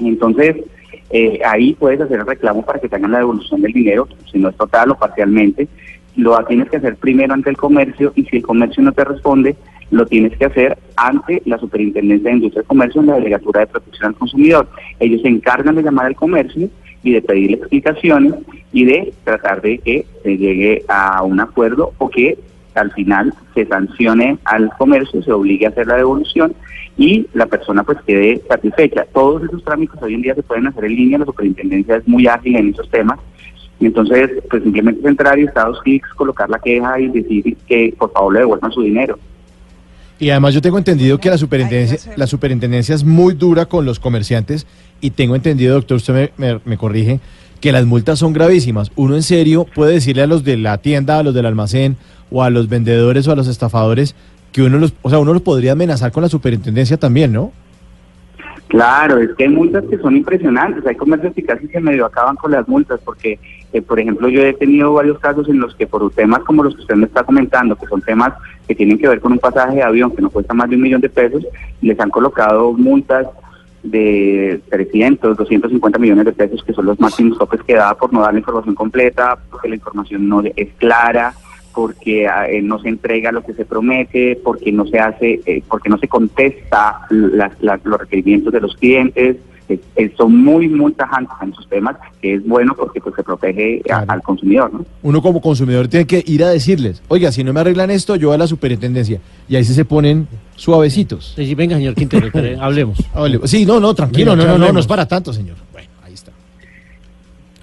Entonces 0.00 0.56
eh, 1.10 1.40
ahí 1.44 1.74
puedes 1.74 2.00
hacer 2.00 2.20
el 2.20 2.26
reclamo 2.26 2.64
para 2.64 2.80
que 2.80 2.88
te 2.88 2.96
hagan 2.96 3.12
la 3.12 3.18
devolución 3.18 3.62
del 3.62 3.72
dinero, 3.72 4.08
si 4.30 4.38
no 4.38 4.48
es 4.48 4.56
total 4.56 4.90
o 4.90 4.98
parcialmente, 4.98 5.68
lo 6.16 6.36
tienes 6.44 6.68
que 6.70 6.78
hacer 6.78 6.96
primero 6.96 7.34
ante 7.34 7.50
el 7.50 7.56
comercio 7.56 8.12
y 8.16 8.24
si 8.24 8.38
el 8.38 8.42
comercio 8.42 8.82
no 8.82 8.92
te 8.92 9.04
responde, 9.04 9.56
lo 9.90 10.06
tienes 10.06 10.36
que 10.36 10.46
hacer 10.46 10.78
ante 10.96 11.42
la 11.44 11.58
Superintendencia 11.58 12.30
de 12.30 12.36
Industria 12.36 12.62
y 12.62 12.66
Comercio 12.66 13.00
en 13.00 13.06
la 13.08 13.14
Delegatura 13.14 13.60
de 13.60 13.66
Protección 13.66 14.08
al 14.08 14.14
Consumidor. 14.14 14.68
Ellos 15.00 15.22
se 15.22 15.28
encargan 15.28 15.74
de 15.74 15.82
llamar 15.82 16.06
al 16.06 16.16
comercio 16.16 16.68
y 17.02 17.12
de 17.12 17.22
pedirle 17.22 17.58
explicaciones 17.58 18.34
y 18.72 18.84
de 18.84 19.12
tratar 19.24 19.62
de 19.62 19.78
que 19.78 20.06
se 20.22 20.36
llegue 20.36 20.84
a 20.88 21.22
un 21.22 21.40
acuerdo 21.40 21.92
o 21.98 22.08
que 22.08 22.38
al 22.74 22.92
final 22.92 23.32
se 23.54 23.64
sancione 23.66 24.38
al 24.44 24.70
comercio, 24.76 25.22
se 25.22 25.32
obligue 25.32 25.66
a 25.66 25.70
hacer 25.70 25.86
la 25.86 25.96
devolución 25.96 26.54
y 26.98 27.26
la 27.32 27.46
persona 27.46 27.84
pues 27.84 27.98
quede 28.06 28.42
satisfecha. 28.48 29.06
Todos 29.14 29.44
esos 29.44 29.64
trámites 29.64 30.02
hoy 30.02 30.14
en 30.14 30.22
día 30.22 30.34
se 30.34 30.42
pueden 30.42 30.66
hacer 30.66 30.84
en 30.84 30.96
línea, 30.96 31.18
la 31.18 31.24
superintendencia 31.24 31.96
es 31.96 32.08
muy 32.08 32.26
ágil 32.26 32.56
en 32.56 32.70
esos 32.70 32.90
temas 32.90 33.18
entonces 33.80 34.30
pues 34.48 34.62
simplemente 34.62 35.00
es 35.00 35.06
entrar 35.06 35.38
y 35.38 35.44
estados 35.44 35.80
clics, 35.82 36.08
colocar 36.14 36.48
la 36.48 36.58
queja 36.58 36.98
y 36.98 37.08
decir 37.08 37.56
que 37.66 37.94
por 37.98 38.10
favor 38.12 38.32
le 38.32 38.40
devuelvan 38.40 38.72
su 38.72 38.82
dinero. 38.82 39.18
Y 40.18 40.30
además 40.30 40.54
yo 40.54 40.62
tengo 40.62 40.78
entendido 40.78 41.18
que 41.18 41.28
la 41.28 41.36
superintendencia, 41.38 42.12
la 42.16 42.26
superintendencia 42.26 42.94
es 42.94 43.04
muy 43.04 43.34
dura 43.34 43.66
con 43.66 43.84
los 43.84 44.00
comerciantes 44.00 44.66
y 45.00 45.10
tengo 45.10 45.36
entendido, 45.36 45.74
doctor, 45.74 45.98
usted 45.98 46.32
me, 46.38 46.52
me- 46.54 46.60
me 46.64 46.78
corrige, 46.78 47.20
que 47.60 47.70
las 47.72 47.84
multas 47.84 48.18
son 48.18 48.32
gravísimas. 48.32 48.90
Uno 48.96 49.14
en 49.14 49.22
serio 49.22 49.66
puede 49.74 49.92
decirle 49.94 50.22
a 50.22 50.26
los 50.26 50.42
de 50.44 50.56
la 50.56 50.78
tienda, 50.78 51.18
a 51.18 51.22
los 51.22 51.34
del 51.34 51.44
almacén 51.46 51.96
o 52.30 52.42
a 52.42 52.50
los 52.50 52.68
vendedores 52.68 53.28
o 53.28 53.32
a 53.32 53.36
los 53.36 53.46
estafadores 53.46 54.14
que 54.52 54.62
uno 54.62 54.78
los, 54.78 54.94
o 55.02 55.10
sea, 55.10 55.18
uno 55.18 55.34
los 55.34 55.42
podría 55.42 55.72
amenazar 55.72 56.12
con 56.12 56.22
la 56.22 56.30
superintendencia 56.30 56.96
también, 56.96 57.32
¿no? 57.32 57.52
Claro, 58.68 59.18
es 59.18 59.30
que 59.36 59.44
hay 59.44 59.50
multas 59.50 59.84
que 59.88 59.98
son 59.98 60.16
impresionantes. 60.16 60.84
Hay 60.86 60.96
comercios 60.96 61.34
que 61.34 61.42
casi 61.44 61.68
se 61.68 61.78
medio 61.80 62.04
acaban 62.06 62.36
con 62.36 62.50
las 62.50 62.66
multas 62.66 62.98
porque, 63.04 63.38
eh, 63.72 63.82
por 63.82 63.98
ejemplo, 64.00 64.28
yo 64.28 64.42
he 64.42 64.52
tenido 64.54 64.92
varios 64.94 65.18
casos 65.18 65.48
en 65.48 65.58
los 65.60 65.74
que 65.74 65.86
por 65.86 66.10
temas 66.12 66.40
como 66.40 66.62
los 66.62 66.74
que 66.74 66.82
usted 66.82 66.94
me 66.96 67.06
está 67.06 67.24
comentando, 67.24 67.76
que 67.76 67.86
son 67.86 68.00
temas 68.02 68.32
que 68.66 68.74
tienen 68.74 68.98
que 68.98 69.08
ver 69.08 69.20
con 69.20 69.32
un 69.32 69.38
pasaje 69.38 69.76
de 69.76 69.82
avión 69.82 70.14
que 70.14 70.22
no 70.22 70.30
cuesta 70.30 70.54
más 70.54 70.68
de 70.70 70.76
un 70.76 70.82
millón 70.82 71.00
de 71.00 71.08
pesos, 71.08 71.44
les 71.82 71.98
han 72.00 72.10
colocado 72.10 72.72
multas 72.72 73.26
de 73.82 74.60
300, 74.70 75.36
250 75.36 75.98
millones 75.98 76.24
de 76.24 76.32
pesos, 76.32 76.62
que 76.64 76.72
son 76.72 76.86
los 76.86 76.98
máximos 76.98 77.38
topes 77.38 77.62
que 77.62 77.74
da 77.74 77.94
por 77.94 78.12
no 78.12 78.20
dar 78.20 78.32
la 78.32 78.38
información 78.40 78.74
completa, 78.74 79.38
porque 79.50 79.68
la 79.68 79.76
información 79.76 80.28
no 80.28 80.42
es 80.42 80.68
clara, 80.78 81.34
porque 81.74 82.26
ah, 82.26 82.48
eh, 82.48 82.62
no 82.62 82.78
se 82.80 82.88
entrega 82.88 83.30
lo 83.30 83.44
que 83.44 83.52
se 83.52 83.64
promete, 83.64 84.40
porque 84.42 84.72
no 84.72 84.86
se 84.86 84.98
hace, 84.98 85.40
eh, 85.46 85.62
porque 85.68 85.88
no 85.90 85.98
se 85.98 86.08
contesta 86.08 87.02
las- 87.10 87.52
los 87.62 88.00
requerimientos 88.00 88.52
de 88.52 88.60
los 88.60 88.74
clientes. 88.76 89.36
Eh, 89.68 89.80
eh, 89.96 90.14
son 90.16 90.36
muy, 90.44 90.68
muy 90.68 90.92
tajantes 90.92 91.34
en 91.42 91.52
esos 91.52 91.68
temas, 91.68 91.96
que 92.22 92.34
es 92.34 92.46
bueno 92.46 92.72
porque 92.76 93.00
pues 93.00 93.14
se 93.16 93.22
protege 93.24 93.82
a- 93.90 94.04
al 94.06 94.22
consumidor, 94.22 94.72
¿no? 94.72 94.86
Uno 95.02 95.20
como 95.20 95.40
consumidor 95.40 95.88
tiene 95.88 96.06
que 96.06 96.22
ir 96.24 96.44
a 96.44 96.50
decirles, 96.50 97.02
oiga, 97.08 97.32
si 97.32 97.42
no 97.42 97.52
me 97.52 97.58
arreglan 97.60 97.90
esto, 97.90 98.14
yo 98.14 98.28
voy 98.28 98.36
a 98.36 98.38
la 98.38 98.46
superintendencia. 98.46 99.20
Y 99.48 99.56
ahí 99.56 99.64
sí 99.64 99.74
se 99.74 99.84
ponen 99.84 100.28
suavecitos. 100.54 101.32
Sí, 101.34 101.54
venga, 101.56 101.76
señor 101.76 101.94
Quintero, 101.96 102.28
hablemos. 102.60 102.98
Vale. 103.12 103.40
Sí, 103.44 103.66
no, 103.66 103.80
no, 103.80 103.92
tranquilo, 103.94 104.32
Venga, 104.32 104.44
no, 104.44 104.48
no, 104.50 104.52
no, 104.52 104.58
no 104.58 104.64
hablemos. 104.66 104.84
es 104.84 104.86
para 104.86 105.06
tanto, 105.06 105.32
señor. 105.32 105.56
Bueno, 105.72 105.88
ahí 106.04 106.14
está. 106.14 106.30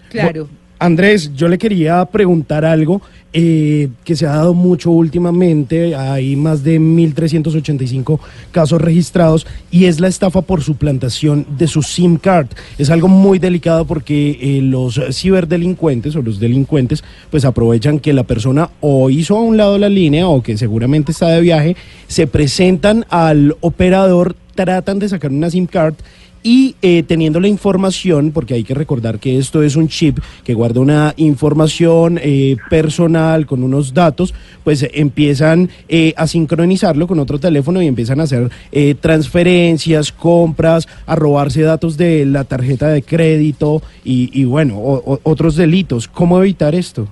Claro. 0.10 0.48
Andrés, 0.84 1.32
yo 1.34 1.48
le 1.48 1.58
quería 1.58 2.04
preguntar 2.04 2.66
algo 2.66 3.02
eh, 3.32 3.88
que 4.04 4.18
se 4.18 4.28
ha 4.28 4.36
dado 4.36 4.54
mucho 4.54 4.92
últimamente, 4.92 5.96
hay 5.96 6.36
más 6.36 6.62
de 6.62 6.78
1.385 6.78 8.20
casos 8.52 8.82
registrados 8.82 9.48
y 9.72 9.86
es 9.86 10.02
la 10.02 10.10
estafa 10.10 10.42
por 10.42 10.62
suplantación 10.62 11.46
de 11.58 11.68
su 11.68 11.84
SIM 11.84 12.18
card. 12.18 12.48
Es 12.78 12.90
algo 12.90 13.08
muy 13.08 13.40
delicado 13.40 13.86
porque 13.86 14.38
eh, 14.42 14.62
los 14.62 15.00
ciberdelincuentes 15.10 16.18
o 16.18 16.22
los 16.22 16.38
delincuentes 16.38 17.02
pues 17.32 17.46
aprovechan 17.46 18.02
que 18.02 18.12
la 18.12 18.24
persona 18.24 18.70
o 18.82 19.10
hizo 19.10 19.38
a 19.38 19.42
un 19.42 19.56
lado 19.56 19.78
la 19.78 19.88
línea 19.88 20.28
o 20.28 20.44
que 20.44 20.58
seguramente 20.58 21.14
está 21.14 21.30
de 21.30 21.40
viaje, 21.40 21.78
se 22.10 22.28
presentan 22.28 23.06
al 23.10 23.56
operador, 23.62 24.36
tratan 24.54 25.00
de 25.00 25.08
sacar 25.08 25.32
una 25.32 25.50
SIM 25.50 25.66
card 25.66 25.96
y 26.44 26.76
eh, 26.82 27.04
teniendo 27.04 27.40
la 27.40 27.48
información, 27.48 28.32
porque 28.32 28.54
hay 28.54 28.64
que 28.66 28.74
recordar 28.74 29.18
que 29.20 29.38
esto 29.38 29.64
es 29.64 29.78
un 29.78 29.88
chip 29.88 30.20
que 30.44 30.54
guarda 30.54 30.82
una 30.82 31.14
información 31.16 32.20
eh, 32.22 32.58
personal 32.70 33.46
con 33.46 33.64
unos 33.64 33.94
datos, 33.94 34.34
pues 34.64 34.86
empiezan 34.94 35.70
eh, 35.88 36.14
a 36.18 36.28
sincronizarlo 36.28 37.08
con 37.08 37.20
otro 37.20 37.40
teléfono 37.40 37.82
y 37.82 37.88
empiezan 37.88 38.20
a 38.20 38.24
hacer 38.24 38.50
eh, 38.74 38.94
transferencias, 39.00 40.12
compras, 40.12 40.88
a 41.06 41.16
robarse 41.16 41.62
datos 41.62 41.96
de 41.98 42.26
la 42.26 42.44
tarjeta 42.44 42.90
de 42.90 43.02
crédito 43.02 43.82
y, 44.04 44.30
y 44.40 44.44
bueno, 44.44 44.78
o- 44.78 45.20
otros 45.24 45.56
delitos. 45.56 46.08
¿Cómo 46.10 46.40
evitar 46.42 46.76
esto? 46.76 47.08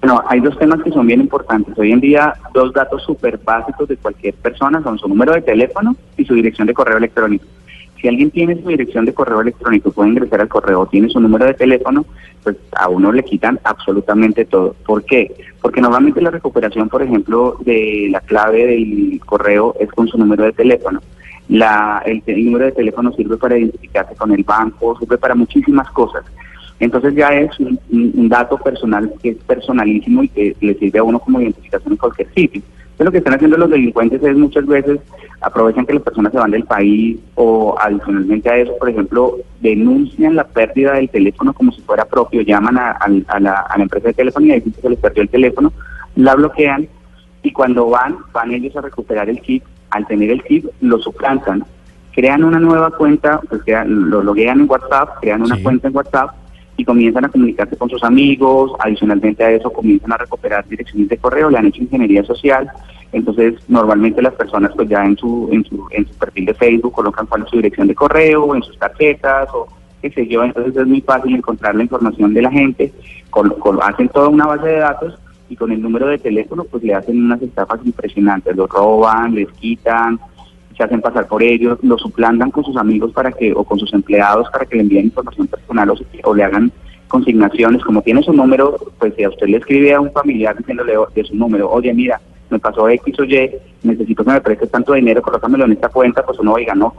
Bueno, 0.00 0.22
hay 0.28 0.38
dos 0.38 0.56
temas 0.56 0.80
que 0.84 0.90
son 0.92 1.08
bien 1.08 1.20
importantes. 1.20 1.76
Hoy 1.76 1.90
en 1.90 1.98
día, 2.00 2.32
dos 2.54 2.72
datos 2.72 3.02
súper 3.02 3.36
básicos 3.44 3.88
de 3.88 3.96
cualquier 3.96 4.34
persona 4.34 4.80
son 4.84 4.96
su 4.96 5.08
número 5.08 5.32
de 5.34 5.42
teléfono 5.42 5.96
y 6.16 6.24
su 6.24 6.34
dirección 6.34 6.68
de 6.68 6.74
correo 6.74 6.98
electrónico. 6.98 7.44
Si 8.00 8.06
alguien 8.08 8.30
tiene 8.30 8.60
su 8.60 8.68
dirección 8.68 9.04
de 9.06 9.14
correo 9.14 9.40
electrónico, 9.40 9.90
puede 9.90 10.10
ingresar 10.10 10.40
al 10.40 10.48
correo, 10.48 10.86
tiene 10.86 11.08
su 11.08 11.18
número 11.20 11.46
de 11.46 11.54
teléfono, 11.54 12.04
pues 12.44 12.56
a 12.76 12.88
uno 12.88 13.10
le 13.12 13.24
quitan 13.24 13.58
absolutamente 13.64 14.44
todo. 14.44 14.76
¿Por 14.86 15.04
qué? 15.04 15.34
Porque 15.60 15.80
normalmente 15.80 16.20
la 16.20 16.30
recuperación, 16.30 16.88
por 16.88 17.02
ejemplo, 17.02 17.56
de 17.64 18.08
la 18.10 18.20
clave 18.20 18.66
del 18.66 19.20
correo 19.26 19.74
es 19.80 19.90
con 19.90 20.06
su 20.06 20.16
número 20.16 20.44
de 20.44 20.52
teléfono. 20.52 21.00
La, 21.48 22.02
el, 22.06 22.22
número 22.44 22.66
de 22.66 22.72
teléfono 22.72 23.12
sirve 23.12 23.36
para 23.36 23.58
identificarse 23.58 24.14
con 24.14 24.30
el 24.32 24.44
banco, 24.44 24.96
sirve 24.98 25.18
para 25.18 25.34
muchísimas 25.34 25.90
cosas. 25.90 26.24
Entonces 26.78 27.14
ya 27.16 27.28
es 27.30 27.58
un- 27.58 27.80
un 27.90 28.28
dato 28.28 28.58
personal 28.58 29.12
que 29.20 29.30
es 29.30 29.36
personalísimo 29.38 30.22
y 30.22 30.28
que 30.28 30.56
le 30.60 30.74
sirve 30.74 31.00
a 31.00 31.02
uno 31.02 31.18
como 31.18 31.40
identificación 31.40 31.94
en 31.94 31.96
cualquier 31.98 32.28
sitio. 32.34 32.62
Entonces 32.98 33.04
lo 33.06 33.12
que 33.12 33.18
están 33.18 33.34
haciendo 33.34 33.56
los 33.56 33.70
delincuentes 33.70 34.20
es 34.24 34.36
muchas 34.36 34.66
veces 34.66 34.98
aprovechan 35.40 35.86
que 35.86 35.94
las 35.94 36.02
personas 36.02 36.32
se 36.32 36.38
van 36.38 36.50
del 36.50 36.64
país 36.64 37.16
o 37.36 37.76
adicionalmente 37.80 38.50
a 38.50 38.56
eso, 38.56 38.72
por 38.76 38.90
ejemplo, 38.90 39.36
denuncian 39.60 40.34
la 40.34 40.42
pérdida 40.42 40.94
del 40.94 41.08
teléfono 41.08 41.52
como 41.52 41.70
si 41.70 41.80
fuera 41.82 42.04
propio, 42.04 42.40
llaman 42.42 42.76
a, 42.76 42.98
la, 43.38 43.60
a 43.60 43.76
la 43.78 43.82
empresa 43.84 44.08
de 44.08 44.14
telefonía 44.14 44.56
y 44.56 44.60
dicen 44.60 44.72
que 44.72 44.80
se 44.80 44.90
les 44.90 44.98
perdió 44.98 45.22
el 45.22 45.28
teléfono, 45.28 45.72
la 46.16 46.34
bloquean 46.34 46.88
y 47.44 47.52
cuando 47.52 47.88
van, 47.88 48.16
van 48.32 48.50
ellos 48.50 48.74
a 48.76 48.80
recuperar 48.80 49.30
el 49.30 49.40
chip, 49.42 49.62
al 49.90 50.04
tener 50.08 50.30
el 50.32 50.42
chip 50.42 50.66
lo 50.80 50.98
suplantan, 50.98 51.62
crean 52.12 52.42
una 52.42 52.58
nueva 52.58 52.90
cuenta, 52.90 53.40
pues 53.48 53.62
crean- 53.62 54.10
lo 54.10 54.24
loguean 54.24 54.58
en 54.62 54.68
WhatsApp, 54.68 55.20
crean 55.20 55.42
una 55.42 55.54
Sí. 55.54 55.62
cuenta 55.62 55.86
en 55.86 55.94
WhatsApp 55.94 56.30
y 56.78 56.84
comienzan 56.84 57.24
a 57.26 57.28
comunicarse 57.28 57.76
con 57.76 57.90
sus 57.90 58.02
amigos, 58.04 58.72
adicionalmente 58.78 59.44
a 59.44 59.50
eso 59.50 59.70
comienzan 59.70 60.12
a 60.12 60.16
recuperar 60.16 60.66
direcciones 60.66 61.08
de 61.10 61.18
correo, 61.18 61.50
le 61.50 61.58
han 61.58 61.66
hecho 61.66 61.82
ingeniería 61.82 62.24
social, 62.24 62.70
entonces 63.12 63.54
normalmente 63.68 64.22
las 64.22 64.32
personas 64.34 64.70
pues 64.76 64.88
ya 64.88 65.04
en 65.04 65.16
su, 65.16 65.48
en 65.52 65.64
su, 65.64 65.86
en 65.90 66.06
su 66.06 66.14
perfil 66.14 66.46
de 66.46 66.54
Facebook 66.54 66.92
colocan 66.92 67.26
cuál 67.26 67.42
es 67.42 67.48
su 67.50 67.56
dirección 67.56 67.88
de 67.88 67.94
correo, 67.94 68.54
en 68.54 68.62
sus 68.62 68.78
tarjetas 68.78 69.48
o 69.52 69.66
qué 70.00 70.10
sé 70.10 70.26
yo, 70.28 70.44
entonces 70.44 70.76
es 70.76 70.86
muy 70.86 71.00
fácil 71.00 71.34
encontrar 71.34 71.74
la 71.74 71.82
información 71.82 72.32
de 72.32 72.42
la 72.42 72.50
gente, 72.50 72.92
con, 73.30 73.50
con- 73.58 73.82
hacen 73.82 74.08
toda 74.08 74.28
una 74.28 74.46
base 74.46 74.68
de 74.68 74.78
datos 74.78 75.18
y 75.50 75.56
con 75.56 75.72
el 75.72 75.82
número 75.82 76.06
de 76.06 76.18
teléfono 76.18 76.62
pues 76.62 76.84
le 76.84 76.94
hacen 76.94 77.24
unas 77.24 77.42
estafas 77.42 77.80
impresionantes, 77.84 78.54
los 78.54 78.68
roban, 78.70 79.34
les 79.34 79.48
quitan, 79.54 80.20
se 80.78 80.84
hacen 80.84 81.02
pasar 81.02 81.26
por 81.26 81.42
ellos, 81.42 81.78
los 81.82 82.00
suplantan 82.00 82.52
con 82.52 82.64
sus 82.64 82.76
amigos 82.76 83.12
para 83.12 83.32
que 83.32 83.52
o 83.52 83.64
con 83.64 83.78
sus 83.78 83.92
empleados 83.92 84.48
para 84.50 84.64
que 84.64 84.76
le 84.76 84.82
envíen 84.82 85.06
información 85.06 85.48
personal 85.48 85.90
o, 85.90 85.96
o 86.24 86.34
le 86.34 86.44
hagan 86.44 86.72
consignaciones, 87.08 87.82
como 87.82 88.00
tiene 88.00 88.22
su 88.22 88.32
número, 88.32 88.78
pues 88.98 89.12
si 89.16 89.24
a 89.24 89.28
usted 89.28 89.48
le 89.48 89.56
escribe 89.56 89.92
a 89.92 90.00
un 90.00 90.12
familiar 90.12 90.56
diciéndole 90.56 90.94
de 91.14 91.24
su 91.24 91.34
número, 91.34 91.68
oye 91.68 91.92
mira, 91.92 92.20
me 92.50 92.58
pasó 92.58 92.88
X 92.88 93.18
o 93.18 93.24
Y, 93.24 93.50
necesito 93.82 94.24
que 94.24 94.30
me 94.30 94.40
prestes 94.40 94.70
tanto 94.70 94.92
dinero, 94.92 95.20
colócamelo 95.20 95.64
en 95.64 95.72
esta 95.72 95.88
cuenta, 95.88 96.24
pues 96.24 96.38
uno 96.38 96.52
oiga, 96.52 96.74
no, 96.74 96.94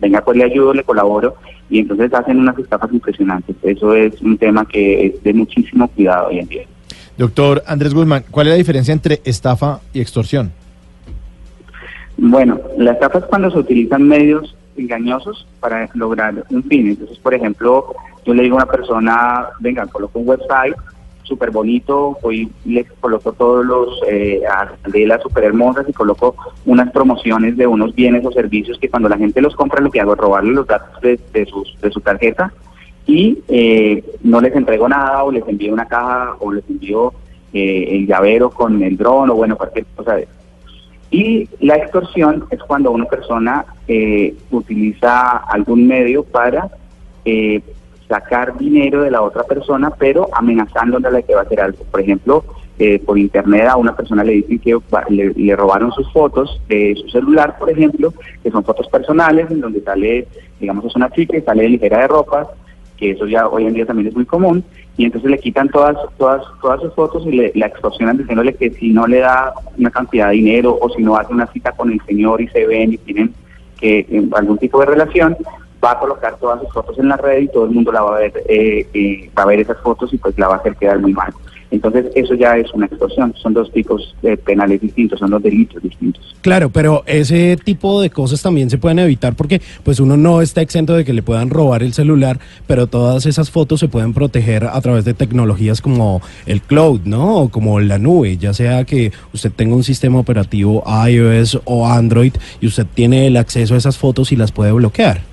venga 0.00 0.22
pues 0.22 0.36
le 0.36 0.44
ayudo, 0.44 0.74
le 0.74 0.84
colaboro, 0.84 1.36
y 1.70 1.78
entonces 1.78 2.12
hacen 2.12 2.38
unas 2.38 2.58
estafas 2.58 2.92
impresionantes. 2.92 3.56
Eso 3.62 3.94
es 3.94 4.20
un 4.20 4.36
tema 4.36 4.66
que 4.66 5.06
es 5.06 5.22
de 5.22 5.32
muchísimo 5.32 5.88
cuidado 5.88 6.28
hoy 6.28 6.40
en 6.40 6.48
día. 6.48 6.62
Doctor 7.16 7.62
Andrés 7.66 7.94
Guzmán, 7.94 8.24
¿cuál 8.30 8.48
es 8.48 8.52
la 8.52 8.58
diferencia 8.58 8.92
entre 8.92 9.20
estafa 9.24 9.80
y 9.92 10.00
extorsión? 10.00 10.52
Bueno, 12.16 12.60
la 12.76 12.92
estafa 12.92 13.18
es 13.18 13.24
cuando 13.26 13.50
se 13.50 13.58
utilizan 13.58 14.06
medios 14.06 14.54
engañosos 14.76 15.46
para 15.60 15.88
lograr 15.94 16.44
un 16.50 16.62
fin. 16.64 16.88
Entonces, 16.88 17.18
por 17.18 17.34
ejemplo, 17.34 17.94
yo 18.24 18.34
le 18.34 18.42
digo 18.42 18.56
a 18.56 18.62
una 18.62 18.72
persona, 18.72 19.48
venga, 19.60 19.86
coloco 19.86 20.18
un 20.18 20.28
website 20.28 20.74
súper 21.22 21.50
bonito, 21.50 22.18
hoy 22.22 22.50
le 22.64 22.84
coloco 23.00 23.32
todos 23.32 23.64
los 23.64 24.00
eh, 24.08 24.42
las 25.06 25.22
súper 25.22 25.44
hermosas 25.44 25.88
y 25.88 25.92
coloco 25.92 26.34
unas 26.66 26.90
promociones 26.90 27.56
de 27.56 27.66
unos 27.66 27.94
bienes 27.94 28.24
o 28.26 28.32
servicios 28.32 28.78
que 28.78 28.90
cuando 28.90 29.08
la 29.08 29.16
gente 29.16 29.40
los 29.40 29.54
compra 29.54 29.80
lo 29.80 29.90
que 29.90 30.00
hago 30.00 30.12
es 30.12 30.18
robarle 30.18 30.52
los 30.52 30.66
datos 30.66 31.00
de, 31.00 31.18
de 31.32 31.46
sus, 31.46 31.78
de 31.80 31.90
su 31.90 32.00
tarjeta 32.00 32.52
y 33.06 33.38
eh, 33.48 34.04
no 34.22 34.40
les 34.40 34.54
entrego 34.54 34.88
nada 34.88 35.24
o 35.24 35.30
les 35.32 35.46
envío 35.48 35.72
una 35.72 35.86
caja 35.86 36.36
o 36.38 36.52
les 36.52 36.68
envío 36.68 37.14
eh, 37.52 37.88
el 37.90 38.06
llavero 38.06 38.50
con 38.50 38.82
el 38.82 38.96
dron 38.96 39.30
o 39.30 39.34
bueno, 39.34 39.56
cualquier 39.56 39.86
cosa 39.96 40.16
de 40.16 40.22
eso. 40.24 40.32
Y 41.12 41.46
la 41.60 41.76
extorsión 41.76 42.46
es 42.50 42.58
cuando 42.62 42.90
una 42.90 43.04
persona 43.04 43.66
eh, 43.86 44.34
utiliza 44.50 45.36
algún 45.36 45.86
medio 45.86 46.24
para 46.24 46.70
eh, 47.26 47.60
sacar 48.08 48.56
dinero 48.56 49.02
de 49.02 49.10
la 49.10 49.20
otra 49.20 49.42
persona, 49.42 49.90
pero 49.90 50.30
amenazándole 50.32 51.08
a 51.08 51.10
la 51.10 51.22
que 51.22 51.34
va 51.34 51.42
a 51.42 51.44
hacer 51.44 51.60
algo. 51.60 51.84
Por 51.84 52.00
ejemplo, 52.00 52.44
eh, 52.78 52.98
por 52.98 53.18
internet 53.18 53.68
a 53.68 53.76
una 53.76 53.94
persona 53.94 54.24
le 54.24 54.32
dicen 54.32 54.58
que 54.58 54.78
le, 55.10 55.34
le 55.34 55.54
robaron 55.54 55.92
sus 55.92 56.10
fotos 56.12 56.62
de 56.66 56.94
su 56.96 57.06
celular, 57.10 57.58
por 57.58 57.68
ejemplo, 57.68 58.14
que 58.42 58.50
son 58.50 58.64
fotos 58.64 58.88
personales, 58.88 59.50
en 59.50 59.60
donde 59.60 59.82
sale, 59.82 60.26
digamos, 60.58 60.86
es 60.86 60.96
una 60.96 61.10
chica 61.10 61.36
y 61.36 61.42
sale 61.42 61.68
ligera 61.68 62.00
de 62.00 62.08
ropa, 62.08 62.48
que 63.02 63.10
eso 63.10 63.26
ya 63.26 63.48
hoy 63.48 63.66
en 63.66 63.74
día 63.74 63.84
también 63.84 64.08
es 64.08 64.14
muy 64.14 64.24
común, 64.24 64.62
y 64.96 65.04
entonces 65.04 65.28
le 65.28 65.38
quitan 65.38 65.68
todas 65.70 65.96
todas 66.16 66.42
todas 66.60 66.80
sus 66.80 66.94
fotos 66.94 67.26
y 67.26 67.32
le, 67.32 67.52
la 67.56 67.66
extorsionan 67.66 68.16
diciéndole 68.16 68.54
que 68.54 68.70
si 68.70 68.90
no 68.90 69.08
le 69.08 69.18
da 69.18 69.52
una 69.76 69.90
cantidad 69.90 70.28
de 70.28 70.34
dinero 70.34 70.78
o 70.80 70.88
si 70.90 71.02
no 71.02 71.16
hace 71.16 71.32
una 71.32 71.48
cita 71.48 71.72
con 71.72 71.90
el 71.90 72.00
señor 72.06 72.40
y 72.40 72.46
se 72.48 72.64
ven 72.64 72.92
y 72.92 72.98
tienen 72.98 73.34
que 73.80 74.06
eh, 74.08 74.28
algún 74.36 74.58
tipo 74.58 74.78
de 74.78 74.86
relación, 74.86 75.36
va 75.84 75.92
a 75.92 75.98
colocar 75.98 76.36
todas 76.36 76.60
sus 76.60 76.72
fotos 76.72 76.96
en 76.98 77.08
la 77.08 77.16
red 77.16 77.42
y 77.42 77.48
todo 77.48 77.64
el 77.64 77.72
mundo 77.72 77.90
la 77.90 78.02
va 78.02 78.16
a 78.16 78.20
ver, 78.20 78.32
eh, 78.48 78.86
eh, 78.94 79.30
va 79.36 79.42
a 79.42 79.46
ver 79.46 79.58
esas 79.58 79.80
fotos 79.80 80.12
y 80.12 80.18
pues 80.18 80.38
la 80.38 80.46
va 80.46 80.54
a 80.54 80.58
hacer 80.58 80.76
quedar 80.76 81.00
muy 81.00 81.12
mal. 81.12 81.32
Entonces 81.72 82.06
eso 82.14 82.34
ya 82.34 82.56
es 82.58 82.72
una 82.74 82.86
extorsión, 82.86 83.34
son 83.42 83.54
dos 83.54 83.72
tipos 83.72 84.14
penales 84.44 84.80
distintos, 84.80 85.18
son 85.18 85.30
dos 85.30 85.42
delitos 85.42 85.82
distintos. 85.82 86.36
Claro, 86.42 86.70
pero 86.70 87.02
ese 87.06 87.56
tipo 87.56 88.02
de 88.02 88.10
cosas 88.10 88.42
también 88.42 88.68
se 88.68 88.76
pueden 88.76 88.98
evitar 88.98 89.34
porque 89.34 89.62
pues 89.82 89.98
uno 89.98 90.16
no 90.16 90.42
está 90.42 90.60
exento 90.60 90.94
de 90.94 91.04
que 91.04 91.14
le 91.14 91.22
puedan 91.22 91.48
robar 91.48 91.82
el 91.82 91.94
celular, 91.94 92.38
pero 92.66 92.86
todas 92.86 93.24
esas 93.24 93.50
fotos 93.50 93.80
se 93.80 93.88
pueden 93.88 94.12
proteger 94.12 94.64
a 94.64 94.80
través 94.82 95.06
de 95.06 95.14
tecnologías 95.14 95.80
como 95.80 96.20
el 96.44 96.60
cloud, 96.60 97.00
¿no? 97.06 97.38
O 97.38 97.48
como 97.48 97.80
la 97.80 97.98
nube, 97.98 98.36
ya 98.36 98.52
sea 98.52 98.84
que 98.84 99.10
usted 99.32 99.50
tenga 99.50 99.74
un 99.74 99.84
sistema 99.84 100.18
operativo 100.18 100.84
iOS 101.08 101.60
o 101.64 101.86
Android 101.86 102.34
y 102.60 102.66
usted 102.66 102.86
tiene 102.92 103.26
el 103.26 103.38
acceso 103.38 103.74
a 103.74 103.78
esas 103.78 103.96
fotos 103.96 104.30
y 104.30 104.36
las 104.36 104.52
puede 104.52 104.72
bloquear. 104.72 105.31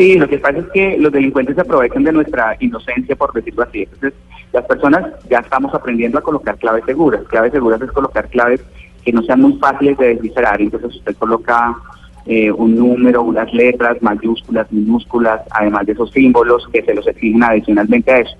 Sí, 0.00 0.18
lo 0.18 0.26
que 0.28 0.38
pasa 0.38 0.58
es 0.60 0.66
que 0.72 0.96
los 0.98 1.12
delincuentes 1.12 1.54
se 1.56 1.60
aprovechan 1.60 2.04
de 2.04 2.12
nuestra 2.12 2.56
inocencia, 2.60 3.14
por 3.16 3.34
decirlo 3.34 3.64
así. 3.64 3.82
Entonces, 3.82 4.14
las 4.50 4.64
personas 4.64 5.04
ya 5.28 5.40
estamos 5.40 5.74
aprendiendo 5.74 6.18
a 6.18 6.22
colocar 6.22 6.56
claves 6.56 6.84
seguras. 6.86 7.20
Claves 7.28 7.52
seguras 7.52 7.82
es 7.82 7.92
colocar 7.92 8.26
claves 8.28 8.62
que 9.04 9.12
no 9.12 9.22
sean 9.24 9.42
muy 9.42 9.58
fáciles 9.58 9.98
de 9.98 10.14
descifrar. 10.14 10.58
Entonces, 10.58 10.96
usted 10.96 11.14
coloca 11.16 11.76
eh, 12.24 12.50
un 12.50 12.76
número, 12.76 13.20
unas 13.22 13.52
letras, 13.52 13.98
mayúsculas, 14.00 14.72
minúsculas, 14.72 15.42
además 15.50 15.84
de 15.84 15.92
esos 15.92 16.10
símbolos 16.12 16.66
que 16.72 16.80
se 16.82 16.94
los 16.94 17.06
exigen 17.06 17.42
adicionalmente 17.42 18.10
a 18.10 18.18
eso. 18.20 18.34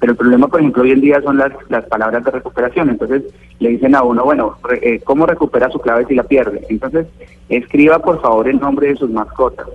Pero 0.00 0.12
el 0.12 0.18
problema, 0.18 0.46
por 0.48 0.60
ejemplo, 0.60 0.82
hoy 0.82 0.90
en 0.92 1.00
día 1.00 1.22
son 1.22 1.38
las, 1.38 1.52
las 1.70 1.86
palabras 1.86 2.22
de 2.22 2.32
recuperación. 2.32 2.90
Entonces 2.90 3.22
le 3.60 3.70
dicen 3.70 3.94
a 3.94 4.02
uno, 4.02 4.24
bueno, 4.24 4.58
re- 4.62 4.80
eh, 4.96 5.00
¿cómo 5.02 5.24
recupera 5.24 5.70
su 5.70 5.78
clave 5.80 6.04
si 6.06 6.14
la 6.14 6.24
pierde? 6.24 6.66
Entonces 6.68 7.06
escriba 7.48 7.98
por 7.98 8.20
favor 8.20 8.46
el 8.46 8.60
nombre 8.60 8.88
de 8.88 8.96
sus 8.96 9.08
mascotas. 9.10 9.66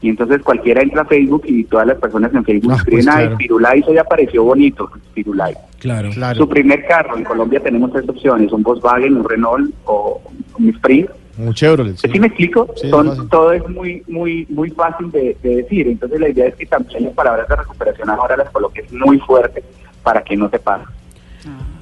Y 0.00 0.10
entonces 0.10 0.40
cualquiera 0.42 0.80
entra 0.82 1.02
a 1.02 1.04
Facebook 1.04 1.42
y 1.46 1.64
todas 1.64 1.86
las 1.86 1.98
personas 1.98 2.32
en 2.32 2.44
Facebook 2.44 2.72
Ah, 2.72 2.76
escriben, 2.76 3.04
pues, 3.04 3.16
ay, 3.16 3.22
claro. 3.24 3.36
Firulais 3.38 3.84
hoy 3.88 3.98
apareció 3.98 4.44
bonito, 4.44 4.90
Firulais. 5.14 5.56
Claro. 5.80 6.10
Claro. 6.10 6.38
Su 6.38 6.48
primer 6.48 6.86
carro, 6.86 7.16
en 7.16 7.24
Colombia 7.24 7.60
tenemos 7.60 7.92
tres 7.92 8.08
opciones, 8.08 8.52
un 8.52 8.62
Volkswagen, 8.62 9.16
un 9.16 9.28
Renault 9.28 9.74
o 9.86 10.20
un 10.58 10.68
Sprint. 10.70 11.10
Un 11.38 11.54
Chevrolet. 11.54 11.96
¿Sí, 11.96 12.08
sí. 12.12 12.18
me 12.20 12.26
explico? 12.28 12.68
Sí, 12.76 12.90
Son- 12.90 13.06
es 13.08 13.14
fácil. 13.14 13.28
todo 13.30 13.52
es 13.52 13.68
muy 13.68 14.02
muy 14.08 14.46
muy 14.50 14.70
fácil 14.70 15.10
de, 15.12 15.36
de 15.42 15.56
decir. 15.56 15.86
Entonces 15.88 16.18
la 16.20 16.28
idea 16.28 16.46
es 16.48 16.54
que 16.56 16.66
también 16.66 17.04
las 17.04 17.12
palabras 17.14 17.48
de 17.48 17.56
recuperación 17.56 18.10
ahora 18.10 18.36
las 18.36 18.50
coloques 18.50 18.92
muy 18.92 19.18
fuerte 19.20 19.62
para 20.02 20.22
que 20.22 20.36
no 20.36 20.48
te 20.48 20.58
pase. 20.58 20.84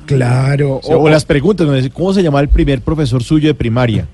Claro. 0.06 0.76
O, 0.84 0.96
o 0.98 1.08
las 1.08 1.24
preguntas, 1.24 1.66
¿cómo 1.92 2.12
se 2.12 2.22
llama 2.22 2.40
el 2.40 2.48
primer 2.48 2.80
profesor 2.80 3.22
suyo 3.22 3.48
de 3.48 3.54
primaria? 3.54 4.06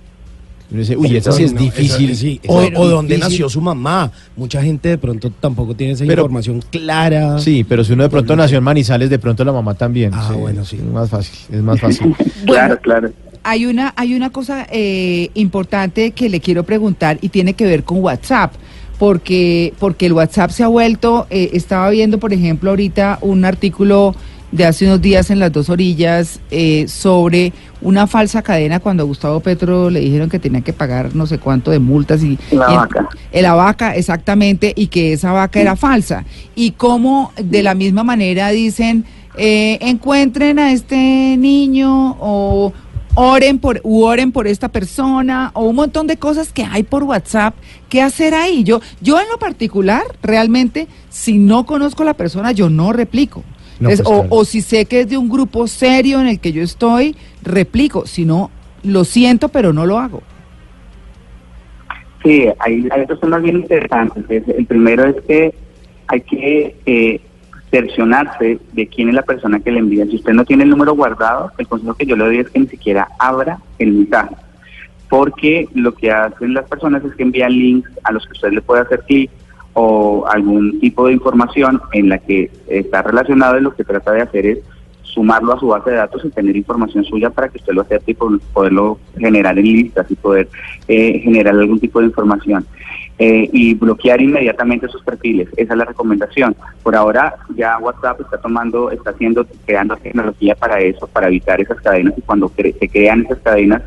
Y 0.72 0.74
uno 0.74 0.80
dice, 0.80 0.96
uy, 0.96 1.14
esa 1.14 1.32
sí 1.32 1.44
es 1.44 1.52
No, 1.52 1.60
difícil. 1.60 2.10
esa- 2.12 2.20
sí. 2.22 2.40
esa 2.42 2.52
O, 2.52 2.62
es 2.62 2.72
o 2.74 2.88
dónde 2.88 3.14
difícil. 3.16 3.30
nació 3.32 3.48
su 3.50 3.60
mamá. 3.60 4.10
Mucha 4.36 4.62
gente 4.62 4.88
de 4.88 4.96
pronto 4.96 5.30
tampoco 5.30 5.74
tiene 5.76 5.92
esa 5.92 6.06
Pero- 6.06 6.22
información 6.22 6.62
clara. 6.70 7.38
Sí, 7.38 7.62
pero 7.62 7.84
si 7.84 7.92
uno 7.92 8.04
de 8.04 8.08
pronto 8.08 8.34
nació 8.34 8.56
en 8.56 8.64
Manizales, 8.64 9.10
de 9.10 9.18
pronto 9.18 9.44
la 9.44 9.52
mamá 9.52 9.74
también. 9.74 10.12
Ah, 10.14 10.32
bueno, 10.34 10.64
sí. 10.64 10.76
Es 10.76 10.82
más 10.84 11.10
fácil, 11.10 11.38
es 11.54 11.62
más 11.62 11.78
fácil. 11.78 12.14
Claro, 12.46 12.78
claro. 12.80 13.10
Hay 13.44 13.66
una, 13.66 13.92
hay 13.96 14.14
una 14.14 14.30
cosa 14.30 14.66
eh, 14.70 15.28
importante 15.34 16.12
que 16.12 16.28
le 16.30 16.40
quiero 16.40 16.64
preguntar 16.64 17.18
y 17.20 17.28
tiene 17.28 17.52
que 17.54 17.66
ver 17.66 17.82
con 17.84 17.98
WhatsApp, 17.98 18.52
porque, 18.98 19.74
porque 19.80 20.06
el 20.06 20.12
WhatsApp 20.12 20.50
se 20.52 20.62
ha 20.62 20.68
vuelto, 20.68 21.26
eh, 21.28 21.50
estaba 21.54 21.90
viendo, 21.90 22.18
por 22.18 22.32
ejemplo, 22.32 22.70
ahorita 22.70 23.18
un 23.20 23.44
artículo 23.44 24.14
de 24.52 24.66
hace 24.66 24.84
unos 24.86 25.00
días 25.00 25.30
en 25.30 25.38
las 25.38 25.50
dos 25.50 25.68
orillas 25.70 26.38
eh, 26.50 26.84
sobre 26.86 27.52
una 27.80 28.06
falsa 28.06 28.42
cadena 28.42 28.80
cuando 28.80 29.02
a 29.02 29.06
Gustavo 29.06 29.40
Petro 29.40 29.88
le 29.90 30.00
dijeron 30.00 30.28
que 30.28 30.38
tenía 30.38 30.60
que 30.60 30.72
pagar 30.74 31.14
no 31.16 31.26
sé 31.26 31.38
cuánto 31.38 31.70
de 31.70 31.78
multas 31.78 32.22
y 32.22 32.38
La 32.50 32.70
y- 32.70 32.76
vaca. 32.76 33.08
la 33.32 33.54
vaca, 33.54 33.96
exactamente, 33.96 34.72
y 34.76 34.86
que 34.88 35.14
esa 35.14 35.32
vaca 35.32 35.58
era 35.60 35.74
falsa. 35.74 36.24
Y 36.54 36.72
cómo 36.72 37.32
de 37.42 37.62
la 37.62 37.74
misma 37.74 38.04
manera 38.04 38.50
dicen, 38.50 39.04
eh, 39.38 39.78
encuentren 39.80 40.58
a 40.58 40.72
este 40.72 41.36
niño 41.38 42.16
o 42.20 42.72
oren 43.14 43.58
por, 43.58 43.80
u 43.84 44.02
oren 44.04 44.32
por 44.32 44.46
esta 44.46 44.68
persona 44.68 45.50
o 45.54 45.64
un 45.64 45.76
montón 45.76 46.06
de 46.06 46.16
cosas 46.18 46.52
que 46.52 46.64
hay 46.64 46.82
por 46.82 47.02
WhatsApp. 47.04 47.54
¿Qué 47.88 48.00
hacer 48.02 48.34
ahí? 48.34 48.64
Yo, 48.64 48.80
yo 49.00 49.18
en 49.20 49.26
lo 49.30 49.38
particular, 49.38 50.02
realmente, 50.22 50.88
si 51.10 51.38
no 51.38 51.64
conozco 51.66 52.02
a 52.02 52.06
la 52.06 52.14
persona, 52.14 52.52
yo 52.52 52.68
no 52.70 52.92
replico. 52.92 53.42
No, 53.82 53.88
Es- 53.90 54.00
pues, 54.02 54.08
o, 54.08 54.20
claro. 54.22 54.28
o 54.36 54.44
si 54.44 54.60
sé 54.62 54.84
que 54.86 55.00
es 55.00 55.08
de 55.08 55.18
un 55.18 55.28
grupo 55.28 55.66
serio 55.66 56.20
en 56.20 56.26
el 56.28 56.38
que 56.40 56.52
yo 56.52 56.62
estoy, 56.62 57.16
replico. 57.42 58.06
Si 58.06 58.24
no, 58.24 58.50
lo 58.84 59.04
siento, 59.04 59.48
pero 59.48 59.72
no 59.72 59.86
lo 59.86 59.98
hago. 59.98 60.22
Sí, 62.22 62.46
hay, 62.60 62.86
hay 62.90 63.04
dos 63.06 63.20
temas 63.20 63.42
bien 63.42 63.56
interesantes. 63.56 64.24
Es- 64.28 64.48
El 64.48 64.66
primero 64.66 65.04
es 65.04 65.16
que 65.26 65.54
hay 66.06 66.20
que 66.20 66.76
eh, 66.86 67.20
cercionarse 67.70 68.58
de 68.72 68.86
quién 68.86 69.08
es 69.08 69.14
la 69.14 69.22
persona 69.22 69.58
que 69.58 69.72
le 69.72 69.80
envía. 69.80 70.04
Si 70.06 70.16
usted 70.16 70.32
no 70.32 70.44
tiene 70.44 70.62
el 70.64 70.70
número 70.70 70.94
guardado, 70.94 71.50
el 71.58 71.66
consejo 71.66 71.94
que 71.94 72.06
yo 72.06 72.16
le 72.16 72.24
doy 72.24 72.38
es 72.38 72.50
que 72.50 72.60
ni 72.60 72.66
siquiera 72.68 73.08
abra 73.18 73.58
el 73.78 73.92
mensaje. 73.92 74.36
Porque 75.08 75.68
lo 75.74 75.92
que 75.94 76.10
hacen 76.10 76.54
las 76.54 76.68
personas 76.68 77.04
es 77.04 77.14
que 77.14 77.22
envían 77.22 77.52
links 77.52 77.90
a 78.04 78.12
los 78.12 78.24
que 78.26 78.32
usted 78.32 78.52
le 78.52 78.62
puede 78.62 78.82
hacer 78.82 79.00
clic 79.06 79.30
o 79.74 80.26
algún 80.26 80.78
tipo 80.80 81.06
de 81.06 81.14
información 81.14 81.80
en 81.92 82.08
la 82.08 82.18
que 82.18 82.50
está 82.68 83.02
relacionado 83.02 83.58
y 83.58 83.62
lo 83.62 83.74
que 83.74 83.84
trata 83.84 84.12
de 84.12 84.22
hacer 84.22 84.46
es 84.46 84.58
sumarlo 85.02 85.52
a 85.52 85.58
su 85.60 85.66
base 85.68 85.90
de 85.90 85.96
datos 85.96 86.24
y 86.24 86.30
tener 86.30 86.56
información 86.56 87.04
suya 87.04 87.28
para 87.30 87.48
que 87.48 87.58
usted 87.58 87.74
lo 87.74 87.82
acepte 87.82 88.12
y 88.12 88.14
po- 88.14 88.38
poderlo 88.52 88.98
generar 89.18 89.58
en 89.58 89.64
listas 89.66 90.10
y 90.10 90.14
poder 90.14 90.48
eh, 90.88 91.18
generar 91.20 91.54
algún 91.54 91.78
tipo 91.80 92.00
de 92.00 92.06
información. 92.06 92.64
Eh, 93.18 93.48
y 93.52 93.74
bloquear 93.74 94.20
inmediatamente 94.22 94.88
sus 94.88 95.02
perfiles. 95.04 95.46
Esa 95.56 95.74
es 95.74 95.78
la 95.78 95.84
recomendación. 95.84 96.56
Por 96.82 96.96
ahora 96.96 97.36
ya 97.54 97.78
WhatsApp 97.78 98.20
está 98.22 98.38
tomando, 98.38 98.90
está 98.90 99.10
haciendo, 99.10 99.46
creando 99.66 99.96
tecnología 99.96 100.54
para 100.56 100.80
eso, 100.80 101.06
para 101.06 101.28
evitar 101.28 101.60
esas 101.60 101.78
cadenas 101.82 102.14
y 102.16 102.22
cuando 102.22 102.48
cre- 102.50 102.76
se 102.78 102.88
crean 102.88 103.22
esas 103.26 103.38
cadenas 103.40 103.82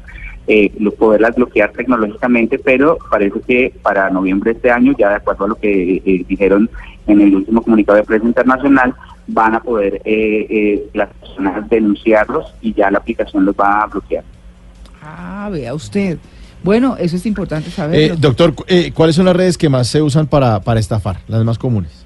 eh, 0.48 0.72
poderlas 0.98 1.36
bloquear 1.36 1.72
tecnológicamente, 1.72 2.60
pero 2.60 2.98
parece 3.10 3.40
que 3.42 3.74
para 3.82 4.10
noviembre 4.10 4.52
de 4.52 4.58
este 4.58 4.72
año, 4.72 4.94
ya 4.98 5.10
de 5.10 5.16
acuerdo 5.16 5.46
a 5.46 5.48
lo 5.50 5.56
que 5.56 6.02
eh, 6.06 6.26
dijeron 6.28 6.70
en 7.08 7.22
el 7.22 7.36
último 7.36 7.62
comunicado 7.62 7.98
de 7.98 8.04
prensa 8.04 8.28
internacional, 8.28 8.94
van 9.28 9.56
a 9.56 9.60
poder 9.62 9.96
eh, 10.06 10.46
eh, 10.50 10.90
las 10.94 11.10
personas 11.14 11.68
denunciarlos 11.70 12.54
y 12.62 12.74
ya 12.74 12.92
la 12.92 13.00
aplicación 13.00 13.46
los 13.46 13.56
va 13.56 13.82
a 13.82 13.88
bloquear. 13.88 14.24
Ah, 15.04 15.50
vea 15.52 15.74
usted. 15.74 16.18
Bueno, 16.64 16.96
eso 16.98 17.16
es 17.16 17.26
importante 17.28 17.70
Eh, 17.70 17.72
saberlo. 17.72 18.16
doctor, 18.18 18.54
eh, 18.68 18.92
¿cuáles 18.94 19.16
son 19.16 19.26
las 19.26 19.36
redes 19.36 19.58
que 19.58 19.70
más 19.70 19.88
se 19.88 20.02
usan 20.02 20.26
para, 20.26 20.60
para 20.62 20.80
estafar? 20.80 21.18
Las 21.28 21.44
más 21.44 21.60
comunes. 21.60 22.06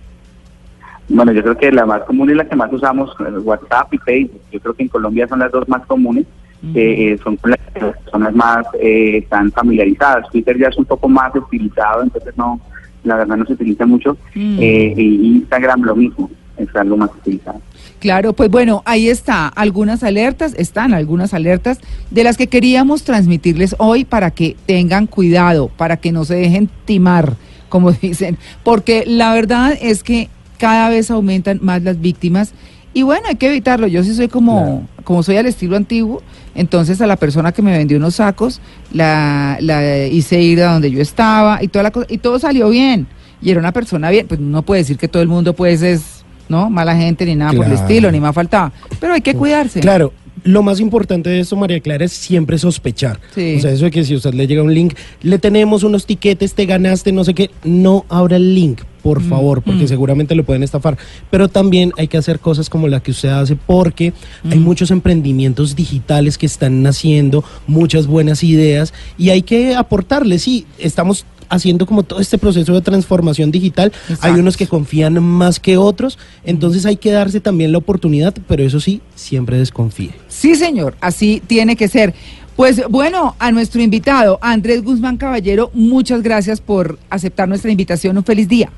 Bueno, 1.08 1.32
yo 1.32 1.42
creo 1.42 1.58
que 1.58 1.72
la 1.72 1.86
más 1.86 2.04
común 2.04 2.30
es 2.30 2.36
la 2.36 2.46
que 2.48 2.56
más 2.56 2.72
usamos, 2.72 3.10
eh, 3.22 3.32
WhatsApp 3.40 3.94
y 3.94 3.98
Facebook. 4.00 4.42
Yo 4.52 4.60
creo 4.60 4.74
que 4.76 4.84
en 4.84 4.90
Colombia 4.90 5.28
son 5.28 5.40
las 5.40 5.52
dos 5.52 5.68
más 5.70 5.86
comunes, 5.86 6.26
que 6.74 7.14
eh, 7.14 7.20
son 7.24 7.38
con 7.38 7.52
las 7.52 7.60
que 7.74 7.80
las 7.82 7.98
personas 7.98 8.36
más 8.36 8.66
eh, 8.80 9.18
están 9.18 9.52
familiarizadas. 9.52 10.30
Twitter 10.30 10.58
ya 10.58 10.68
es 10.68 10.78
un 10.78 10.86
poco 10.86 11.08
más 11.08 11.34
utilizado, 11.36 12.04
entonces 12.04 12.34
no, 12.38 12.60
la 13.04 13.18
verdad 13.18 13.38
no 13.38 13.46
se 13.46 13.54
utiliza 13.54 13.86
mucho. 13.86 14.18
Mm. 14.36 14.58
Eh, 14.60 14.94
y 14.98 15.28
Instagram 15.38 15.84
lo 15.84 15.96
mismo, 15.96 16.30
es 16.58 16.76
algo 16.76 16.98
más 16.98 17.12
utilizado. 17.12 17.62
Claro, 18.00 18.34
pues 18.34 18.50
bueno, 18.50 18.82
ahí 18.86 19.10
está, 19.10 19.48
algunas 19.48 20.04
alertas, 20.04 20.54
están 20.58 20.94
algunas 20.94 21.34
alertas 21.34 21.80
de 22.12 22.24
las 22.24 22.38
que 22.38 22.48
queríamos 22.48 23.04
transmitirles 23.04 23.76
hoy 23.78 24.06
para 24.06 24.32
que 24.32 24.56
tengan 24.66 25.06
cuidado, 25.06 25.70
para 25.76 25.98
que 25.98 26.14
no 26.14 26.24
se 26.24 26.36
dejen 26.36 26.70
timar, 26.86 27.34
como 27.68 27.92
dicen, 28.02 28.38
porque 28.64 29.04
la 29.06 29.34
verdad 29.34 29.78
es 29.82 30.04
que 30.04 30.30
cada 30.58 30.90
vez 30.90 31.12
aumentan 31.12 31.60
más 31.62 31.84
las 31.84 32.00
víctimas 32.00 32.54
y 32.94 33.04
bueno, 33.04 33.28
hay 33.28 33.36
que 33.36 33.48
evitarlo. 33.48 33.88
Yo 33.88 34.04
sí 34.04 34.16
soy 34.16 34.28
como, 34.28 34.88
como 35.04 35.24
soy 35.24 35.38
al 35.38 35.46
estilo 35.46 35.76
antiguo, 35.76 36.22
entonces 36.56 37.02
a 37.02 37.08
la 37.08 37.16
persona 37.16 37.52
que 37.52 37.62
me 37.62 37.78
vendió 37.78 37.98
unos 37.98 38.16
sacos 38.16 38.62
la, 38.92 39.58
la 39.62 40.06
hice 40.06 40.42
ir 40.42 40.62
a 40.62 40.74
donde 40.74 40.90
yo 40.90 41.02
estaba 41.02 41.64
y 41.64 41.68
toda 41.68 41.84
la 41.84 41.92
cosa, 41.92 42.08
y 42.10 42.18
todo 42.18 42.40
salió 42.40 42.70
bien. 42.70 43.08
Y 43.42 43.52
era 43.52 43.60
una 43.60 43.72
persona 43.72 44.10
bien, 44.10 44.28
pues 44.28 44.40
no 44.40 44.64
puede 44.64 44.82
decir 44.82 44.98
que 44.98 45.08
todo 45.08 45.22
el 45.22 45.30
mundo 45.30 45.54
pues 45.54 45.82
es, 45.82 46.26
¿no? 46.50 46.70
Mala 46.70 46.96
gente 46.96 47.26
ni 47.26 47.36
nada 47.36 47.54
por 47.54 47.66
el 47.66 47.72
estilo, 47.74 48.12
ni 48.12 48.20
más 48.20 48.36
faltaba. 48.36 48.72
Pero 49.00 49.14
hay 49.14 49.22
que 49.22 49.34
cuidarse. 49.36 49.80
Claro, 49.80 50.12
lo 50.44 50.64
más 50.64 50.80
importante 50.80 51.30
de 51.30 51.40
esto, 51.40 51.56
María 51.56 51.80
Clara, 51.80 52.06
es 52.06 52.12
siempre 52.12 52.58
sospechar. 52.58 53.20
Sí. 53.36 53.56
O 53.58 53.60
sea, 53.60 53.72
eso 53.72 53.86
de 53.86 53.92
que 53.92 54.04
si 54.04 54.16
usted 54.16 54.34
le 54.34 54.48
llega 54.48 54.64
un 54.64 54.74
link, 54.74 54.94
le 55.22 55.40
tenemos 55.40 55.84
unos 55.84 56.06
tiquetes, 56.06 56.54
te 56.54 56.66
ganaste, 56.66 57.12
no 57.12 57.24
sé 57.24 57.34
qué, 57.34 57.50
no 57.64 58.06
abra 58.10 58.36
el 58.38 58.54
link, 58.56 58.82
por 59.02 59.22
Mm, 59.22 59.30
favor, 59.30 59.62
porque 59.62 59.88
seguramente 59.88 60.36
lo 60.36 60.44
pueden 60.44 60.64
estafar. 60.64 60.98
Pero 61.32 61.48
también 61.48 61.92
hay 61.98 62.08
que 62.08 62.18
hacer 62.18 62.40
cosas 62.40 62.70
como 62.70 62.88
la 62.88 63.00
que 63.02 63.12
usted 63.12 63.30
hace, 63.30 63.56
porque 63.56 64.14
Mm. 64.44 64.52
hay 64.52 64.60
muchos 64.60 64.92
emprendimientos 64.92 65.76
digitales 65.76 66.38
que 66.38 66.46
están 66.46 66.84
naciendo, 66.84 67.44
muchas 67.68 68.08
buenas 68.08 68.44
ideas, 68.44 68.94
y 69.18 69.30
hay 69.30 69.42
que 69.42 69.76
aportarles. 69.76 70.42
Sí, 70.44 70.66
estamos 70.78 71.26
haciendo 71.50 71.86
como 71.86 72.04
todo 72.04 72.20
este 72.20 72.38
proceso 72.38 72.74
de 72.74 72.82
transformación 72.82 73.52
digital. 73.52 73.92
Hay 74.22 74.34
unos 74.34 74.58
que 74.58 74.68
confían 74.68 75.22
más 75.22 75.60
que 75.60 75.78
otros, 75.78 76.18
entonces 76.44 76.86
hay 76.86 76.98
que 76.98 77.12
darse 77.12 77.40
también 77.40 77.72
la 77.72 77.80
oportunidad, 77.80 78.34
pero 78.48 78.64
eso 78.64 78.80
sí, 78.80 79.02
siempre 79.16 79.58
desconfíe. 79.58 80.12
Sí, 80.28 80.56
señor, 80.56 80.96
así 81.02 81.42
tiene 81.46 81.76
que 81.76 81.88
ser. 81.88 82.14
Pues 82.56 82.84
bueno, 82.90 83.36
a 83.40 83.52
nuestro 83.52 83.82
invitado, 83.82 84.38
Andrés 84.42 84.84
Guzmán 84.84 85.16
Caballero, 85.16 85.72
muchas 85.74 86.22
gracias 86.22 86.60
por 86.60 87.00
aceptar 87.10 87.48
nuestra 87.48 87.72
invitación. 87.72 88.18
Un 88.18 88.24
feliz 88.26 88.50
día. 88.50 88.70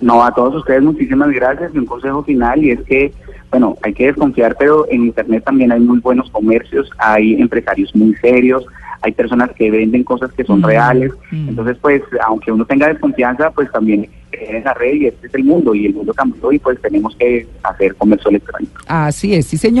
No, 0.00 0.24
a 0.24 0.34
todos 0.34 0.56
ustedes 0.56 0.82
muchísimas 0.82 1.30
gracias. 1.30 1.70
Y 1.72 1.78
un 1.78 1.86
consejo 1.86 2.24
final 2.24 2.64
y 2.64 2.72
es 2.72 2.80
que, 2.82 3.12
bueno, 3.50 3.76
hay 3.82 3.94
que 3.94 4.06
desconfiar, 4.06 4.56
pero 4.58 4.86
en 4.90 5.04
Internet 5.04 5.44
también 5.44 5.70
hay 5.70 5.80
muy 5.80 6.00
buenos 6.00 6.28
comercios, 6.30 6.90
hay 6.98 7.34
empresarios 7.40 7.94
muy 7.94 8.14
serios, 8.16 8.66
hay 9.04 9.12
personas 9.12 9.50
que 9.52 9.70
venden 9.70 10.02
cosas 10.02 10.32
que 10.32 10.44
son 10.44 10.60
Mm, 10.60 10.64
reales. 10.64 11.12
mm. 11.30 11.48
Entonces, 11.50 11.76
pues, 11.80 12.02
aunque 12.26 12.50
uno 12.50 12.64
tenga 12.64 12.88
desconfianza, 12.88 13.50
pues 13.50 13.70
también 13.70 14.08
creer 14.30 14.56
en 14.56 14.64
la 14.64 14.72
red 14.74 14.94
y 14.94 15.06
este 15.06 15.26
es 15.26 15.34
el 15.34 15.44
mundo 15.44 15.74
y 15.74 15.86
el 15.86 15.94
mundo 15.94 16.12
cambió 16.14 16.50
y 16.52 16.58
pues 16.58 16.80
tenemos 16.80 17.14
que 17.16 17.46
hacer 17.62 17.94
comercio 17.96 18.30
electrónico. 18.30 18.80
Así 18.86 19.34
es, 19.34 19.46
sí, 19.46 19.56
señor. 19.58 19.74